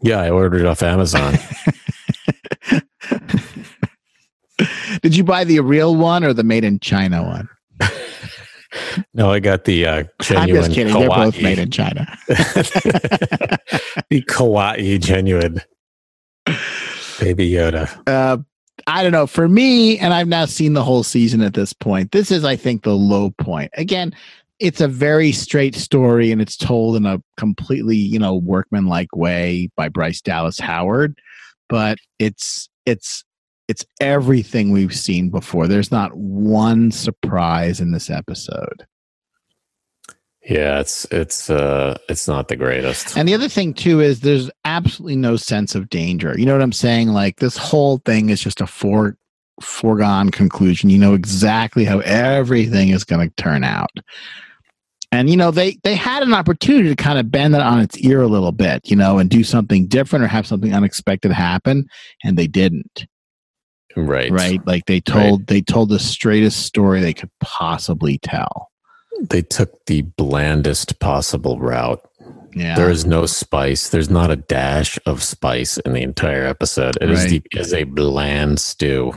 Yeah, 0.02 0.20
I 0.22 0.30
ordered 0.30 0.62
it 0.62 0.66
off 0.66 0.82
Amazon. 0.82 1.38
Did 5.02 5.16
you 5.16 5.24
buy 5.24 5.44
the 5.44 5.60
real 5.60 5.96
one 5.96 6.24
or 6.24 6.34
the 6.34 6.44
made 6.44 6.64
in 6.64 6.80
China 6.80 7.24
one? 7.24 7.50
no, 9.14 9.32
I 9.32 9.40
got 9.40 9.66
the 9.66 9.86
uh 9.86 10.04
I'm 10.32 10.50
just 10.50 10.72
kidding. 10.72 10.94
They're 10.94 11.10
both 11.10 11.42
made 11.42 11.60
in 11.60 11.72
China. 11.72 12.08
the 12.28 14.22
kawaii 14.28 15.00
genuine 15.00 15.62
baby 17.20 17.50
Yoda. 17.52 17.90
uh, 18.08 18.38
I 18.88 19.04
don't 19.04 19.12
know. 19.12 19.28
For 19.28 19.48
me, 19.48 20.00
and 20.00 20.14
I've 20.14 20.28
now 20.28 20.46
seen 20.46 20.74
the 20.74 20.84
whole 20.84 21.04
season 21.04 21.42
at 21.42 21.54
this 21.54 21.74
point. 21.74 22.12
This 22.12 22.32
is, 22.32 22.44
I 22.44 22.56
think, 22.56 22.84
the 22.84 22.96
low 22.96 23.32
point. 23.32 23.72
Again, 23.76 24.16
it's 24.60 24.82
a 24.82 24.88
very 24.88 25.32
straight 25.32 25.76
story, 25.76 26.32
and 26.32 26.42
it's 26.42 26.58
told 26.58 26.96
in 26.96 27.06
a 27.06 27.22
completely, 27.38 27.98
you 27.98 28.20
know, 28.20 28.36
workmanlike 28.36 29.16
way 29.16 29.70
by 29.76 29.90
Bryce 29.90 30.22
Dallas 30.22 30.60
Howard. 30.60 31.20
But 31.68 32.00
it's 32.18 32.70
it's 32.86 33.24
it's 33.70 33.86
everything 34.02 34.72
we've 34.72 34.96
seen 34.96 35.30
before. 35.30 35.68
There's 35.68 35.92
not 35.92 36.14
one 36.16 36.92
surprise 36.92 37.80
in 37.80 37.92
this 37.92 38.10
episode. 38.10 38.86
Yeah, 40.44 40.80
it's 40.80 41.06
it's 41.12 41.52
uh 41.52 41.98
it's 42.10 42.28
not 42.28 42.48
the 42.48 42.56
greatest. 42.56 43.16
And 43.16 43.28
the 43.30 43.36
other 43.36 43.48
thing 43.48 43.76
too 43.76 44.02
is 44.02 44.22
there's 44.22 44.50
absolutely 44.66 45.18
no 45.18 45.36
sense 45.36 45.76
of 45.76 45.90
danger. 45.90 46.34
You 46.38 46.48
know 46.48 46.54
what 46.54 46.64
I'm 46.64 46.72
saying? 46.72 47.10
Like 47.10 47.38
this 47.38 47.56
whole 47.58 48.00
thing 48.00 48.30
is 48.32 48.42
just 48.42 48.60
a 48.60 48.66
for 48.66 49.16
foregone 49.62 50.32
conclusion. 50.32 50.90
You 50.90 50.98
know 50.98 51.14
exactly 51.14 51.86
how 51.86 52.00
everything 52.00 52.90
is 52.90 53.04
going 53.04 53.30
to 53.30 53.36
turn 53.36 53.64
out. 53.64 53.92
and 55.12 55.30
you 55.30 55.38
know 55.38 55.52
they 55.52 55.78
they 55.84 55.96
had 55.96 56.24
an 56.24 56.34
opportunity 56.34 56.90
to 56.90 56.96
kind 56.96 57.20
of 57.20 57.30
bend 57.30 57.54
that 57.54 57.62
on 57.62 57.80
its 57.80 57.98
ear 58.00 58.22
a 58.22 58.28
little 58.28 58.52
bit 58.52 58.90
you 58.90 58.96
know 58.96 59.20
and 59.20 59.30
do 59.30 59.44
something 59.44 59.88
different 59.88 60.24
or 60.24 60.28
have 60.28 60.48
something 60.48 60.74
unexpected 60.74 61.32
happen 61.32 61.86
and 62.24 62.38
they 62.38 62.48
didn't 62.48 63.08
right 64.06 64.32
right 64.32 64.66
like 64.66 64.86
they 64.86 65.00
told 65.00 65.42
right. 65.42 65.48
they 65.48 65.62
told 65.62 65.90
the 65.90 66.00
straightest 66.00 66.66
story 66.66 67.02
they 67.02 67.14
could 67.14 67.32
possibly 67.40 68.18
tell 68.20 68.72
they 69.30 69.42
took 69.42 69.86
the 69.86 70.02
blandest 70.02 71.00
possible 71.00 71.60
route 71.60 72.02
yeah. 72.56 72.76
There 72.76 72.90
is 72.90 73.06
no 73.06 73.26
spice. 73.26 73.90
There's 73.90 74.10
not 74.10 74.32
a 74.32 74.36
dash 74.36 74.98
of 75.06 75.24
spice 75.24 75.78
in 75.80 75.94
the 75.94 76.02
entire 76.02 76.46
episode. 76.46 76.98
It 77.02 77.06
right. 77.06 77.14
is 77.14 77.26
the, 77.28 77.42
is 77.54 77.74
a 77.74 77.84
bland 77.84 78.60
stew. 78.60 79.14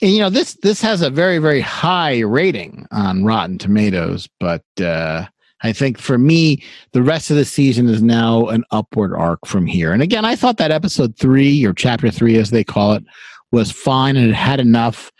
And 0.00 0.12
you 0.12 0.20
know 0.20 0.30
this 0.30 0.54
this 0.54 0.80
has 0.82 1.02
a 1.02 1.10
very 1.10 1.38
very 1.38 1.60
high 1.60 2.20
rating 2.20 2.86
on 2.90 3.24
Rotten 3.24 3.58
Tomatoes, 3.58 4.28
but 4.38 4.64
uh, 4.80 5.26
I 5.62 5.72
think 5.72 5.98
for 5.98 6.18
me 6.18 6.62
the 6.92 7.02
rest 7.02 7.30
of 7.30 7.36
the 7.36 7.44
season 7.44 7.88
is 7.88 8.02
now 8.02 8.46
an 8.46 8.64
upward 8.70 9.12
arc 9.12 9.46
from 9.46 9.66
here. 9.66 9.92
And 9.92 10.02
again, 10.02 10.24
I 10.24 10.36
thought 10.36 10.58
that 10.58 10.70
episode 10.70 11.16
three 11.16 11.64
or 11.64 11.72
chapter 11.72 12.10
three, 12.10 12.36
as 12.36 12.50
they 12.50 12.64
call 12.64 12.92
it, 12.92 13.04
was 13.52 13.70
fine 13.70 14.16
and 14.16 14.28
it 14.28 14.34
had 14.34 14.60
enough. 14.60 15.10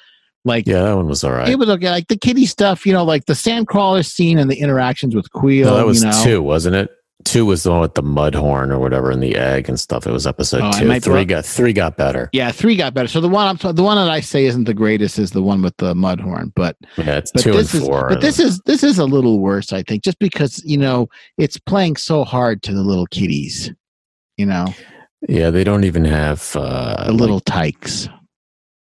Like 0.45 0.67
yeah, 0.67 0.83
that 0.83 0.97
one 0.97 1.09
was 1.09 1.25
all 1.25 1.33
right. 1.33 1.49
It 1.49 1.59
was 1.59 1.69
okay. 1.69 1.91
Like 1.91 2.09
the 2.09 2.17
kitty 2.17 2.47
stuff, 2.47 2.87
you 2.87 2.93
know, 2.93 3.05
like 3.05 3.27
the 3.27 3.35
sandcrawler 3.35 4.07
scene 4.07 4.39
and 4.39 4.51
the 4.51 4.59
interactions 4.59 5.15
with 5.15 5.29
Kuiil. 5.31 5.65
No, 5.65 5.77
that 5.77 5.87
was 5.87 6.03
you 6.03 6.11
know. 6.11 6.25
two, 6.25 6.43
wasn't 6.43 6.77
it? 6.77 6.91
Two 7.25 7.45
was 7.45 7.65
the 7.65 7.71
one 7.71 7.81
with 7.81 7.95
the 7.95 8.03
mud 8.03 8.35
horn 8.35 8.71
or 8.71 8.79
whatever 8.79 9.11
in 9.11 9.19
the 9.19 9.37
egg 9.37 9.69
and 9.69 9.79
stuff. 9.79 10.07
It 10.07 10.13
was 10.13 10.27
episode 10.27 10.63
oh, 10.63 10.79
two. 10.79 11.01
Three 11.01 11.25
got 11.25 11.45
three 11.45 11.73
got 11.73 11.97
better. 11.97 12.31
Yeah, 12.33 12.53
three 12.53 12.77
got 12.77 12.95
better. 12.95 13.09
So 13.09 13.21
the 13.21 13.29
one 13.29 13.49
I'm 13.49 13.75
the 13.75 13.83
one 13.83 13.97
that 13.97 14.09
I 14.09 14.21
say 14.21 14.47
isn't 14.47 14.65
the 14.65 14.73
greatest 14.73 15.19
is 15.19 15.33
the 15.33 15.43
one 15.43 15.61
with 15.61 15.77
the 15.79 15.95
mud 15.97 16.21
horn. 16.21 16.53
But 16.55 16.77
yeah, 16.97 17.17
it's 17.17 17.33
but 17.33 17.43
two 17.43 17.59
and 17.59 17.69
four. 17.69 18.09
Is, 18.09 18.15
but 18.15 18.21
this 18.23 18.39
is 18.39 18.61
this 18.61 18.85
is 18.85 18.99
a 18.99 19.05
little 19.05 19.41
worse, 19.41 19.73
I 19.73 19.83
think, 19.83 20.05
just 20.05 20.21
because 20.21 20.63
you 20.65 20.79
know 20.79 21.09
it's 21.37 21.59
playing 21.59 21.97
so 21.97 22.23
hard 22.23 22.63
to 22.63 22.73
the 22.73 22.83
little 22.83 23.07
kitties. 23.07 23.73
You 24.37 24.47
know. 24.47 24.73
Yeah, 25.29 25.51
they 25.51 25.65
don't 25.65 25.83
even 25.83 26.05
have 26.05 26.55
uh, 26.55 27.07
the 27.07 27.13
little 27.13 27.37
like, 27.37 27.45
tykes. 27.45 28.09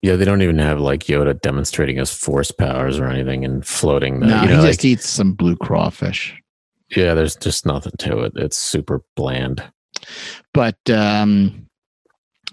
Yeah, 0.02 0.16
they 0.16 0.24
don't 0.24 0.42
even 0.42 0.58
have 0.58 0.80
like 0.80 1.00
Yoda 1.04 1.38
demonstrating 1.40 1.96
his 1.96 2.12
force 2.12 2.50
powers 2.50 2.98
or 2.98 3.06
anything 3.06 3.44
and 3.44 3.66
floating. 3.66 4.20
The, 4.20 4.26
no, 4.26 4.42
you 4.42 4.48
know, 4.48 4.54
he 4.56 4.60
like, 4.60 4.70
just 4.70 4.84
eats 4.84 5.08
some 5.08 5.34
blue 5.34 5.56
crawfish. 5.56 6.34
Yeah, 6.96 7.14
there's 7.14 7.36
just 7.36 7.66
nothing 7.66 7.92
to 7.98 8.20
it. 8.20 8.32
It's 8.36 8.56
super 8.56 9.02
bland. 9.14 9.62
But 10.54 10.78
um 10.88 11.66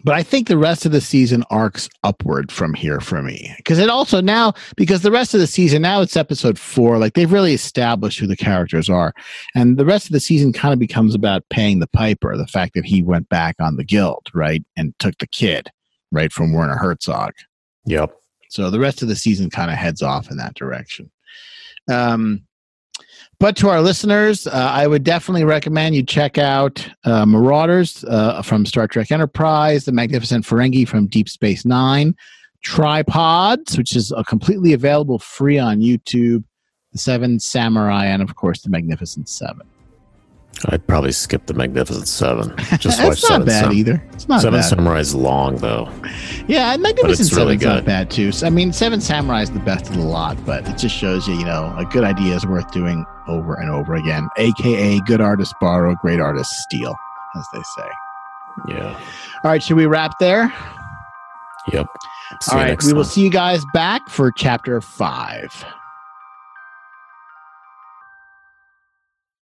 but 0.04 0.16
I 0.16 0.24
think 0.24 0.48
the 0.48 0.58
rest 0.58 0.86
of 0.86 0.92
the 0.92 1.02
season 1.02 1.44
arcs 1.50 1.90
upward 2.04 2.52
from 2.52 2.74
here 2.74 3.00
for 3.00 3.22
me. 3.22 3.54
Because 3.58 3.80
it 3.80 3.90
also 3.90 4.22
now, 4.22 4.54
because 4.76 5.02
the 5.02 5.12
rest 5.12 5.34
of 5.34 5.40
the 5.40 5.48
season, 5.48 5.82
now 5.82 6.02
it's 6.02 6.16
episode 6.16 6.60
four, 6.60 6.98
like 6.98 7.14
they've 7.14 7.32
really 7.32 7.54
established 7.54 8.20
who 8.20 8.28
the 8.28 8.38
characters 8.38 8.90
are. 8.90 9.14
And 9.56 9.78
the 9.78 9.86
rest 9.86 10.06
of 10.06 10.12
the 10.12 10.20
season 10.20 10.54
kind 10.54 10.72
of 10.72 10.80
becomes 10.80 11.16
about 11.16 11.50
paying 11.50 11.80
the 11.80 11.88
piper, 11.88 12.38
the 12.38 12.48
fact 12.48 12.76
that 12.76 12.86
he 12.86 13.02
went 13.02 13.28
back 13.30 13.56
on 13.60 13.76
the 13.76 13.84
guild, 13.84 14.28
right? 14.34 14.64
And 14.76 14.98
took 15.00 15.18
the 15.18 15.28
kid, 15.28 15.72
right, 16.12 16.32
from 16.32 16.54
Werner 16.54 16.78
Herzog. 16.78 17.34
Yep. 17.86 18.15
So 18.50 18.70
the 18.70 18.80
rest 18.80 19.02
of 19.02 19.08
the 19.08 19.15
season 19.15 19.50
kind 19.50 19.72
of 19.72 19.78
heads 19.78 20.02
off 20.02 20.32
in 20.32 20.38
that 20.38 20.56
direction. 20.56 21.12
Um, 21.89 22.43
but 23.39 23.56
to 23.58 23.70
our 23.70 23.82
listeners, 23.82 24.48
uh, 24.48 24.52
I 24.52 24.88
would 24.88 25.04
definitely 25.04 25.43
recommend 25.43 25.96
you 25.96 26.04
check 26.04 26.38
out 26.38 26.88
uh, 27.04 27.26
Marauders 27.26 28.04
uh, 28.06 28.41
from 28.41 28.65
Star 28.65 28.88
Trek 28.88 29.12
Enterprise, 29.12 29.86
The 29.86 29.91
Magnificent 29.91 30.43
Ferengi 30.43 30.88
from 30.88 31.08
Deep 31.08 31.30
Space 31.30 31.63
Nine, 31.63 32.15
Tripods, 32.63 33.78
which 33.78 33.96
is 33.96 34.12
a 34.12 34.24
completely 34.24 34.74
available 34.74 35.20
free 35.20 35.60
on 35.60 35.80
YouTube, 35.80 36.43
The 36.93 36.98
Seven 36.98 37.39
Samurai, 37.39 38.06
and 38.06 38.24
of 38.24 38.36
course, 38.36 38.62
The 38.62 38.70
Magnificent 38.70 39.30
Seven. 39.30 39.67
I'd 40.70 40.88
probably 40.88 41.12
skip 41.12 41.46
the 41.46 41.54
Magnificent 41.54 42.08
Seven. 42.08 42.56
Just 42.80 42.98
watch 43.00 43.10
not 43.10 43.18
Seven 43.18 43.46
bad 43.48 43.64
Sam- 43.66 43.74
either. 43.74 44.04
It's 44.14 44.28
not 44.28 44.42
Seven 44.42 44.60
bad. 44.60 44.66
Samurai 44.66 45.00
is 45.00 45.14
long 45.14 45.58
though. 45.58 45.88
Yeah, 46.48 46.76
Magnificent 46.78 47.30
Seven's 47.30 47.34
really 47.36 47.58
not 47.58 47.86
bad 47.86 48.10
too. 48.10 48.32
I 48.44 48.50
mean, 48.50 48.74
Seven 48.74 49.00
Samurai 49.00 49.44
is 49.44 49.52
the 49.52 49.60
best 49.60 49.88
of 49.88 49.96
the 49.96 50.02
lot, 50.02 50.36
but 50.46 50.68
it 50.68 50.78
just 50.78 50.96
shows 50.96 51.28
you, 51.28 51.36
you 51.36 51.46
know, 51.46 51.74
a 51.78 51.86
good 51.86 52.04
idea 52.04 52.36
is 52.36 52.46
worth 52.48 52.72
doing 52.72 53.06
over 53.28 53.54
and 53.54 53.70
over 53.70 53.94
again. 53.96 54.28
AKA, 54.38 55.00
good 55.02 55.22
artists 55.22 55.54
borrow, 55.62 55.94
great 56.02 56.20
artists 56.20 56.64
steal, 56.64 56.96
as 57.38 57.46
they 57.54 57.62
say. 57.62 57.90
Yeah. 58.70 59.00
All 59.44 59.52
right, 59.52 59.62
should 59.62 59.78
we 59.78 59.86
wrap 59.86 60.14
there? 60.20 60.52
Yep. 61.72 61.86
See 62.42 62.52
All 62.52 62.58
right, 62.58 62.82
we 62.82 62.88
time. 62.90 62.98
will 62.98 63.04
see 63.04 63.22
you 63.22 63.30
guys 63.30 63.64
back 63.74 64.10
for 64.10 64.32
chapter 64.32 64.82
five. 64.82 65.64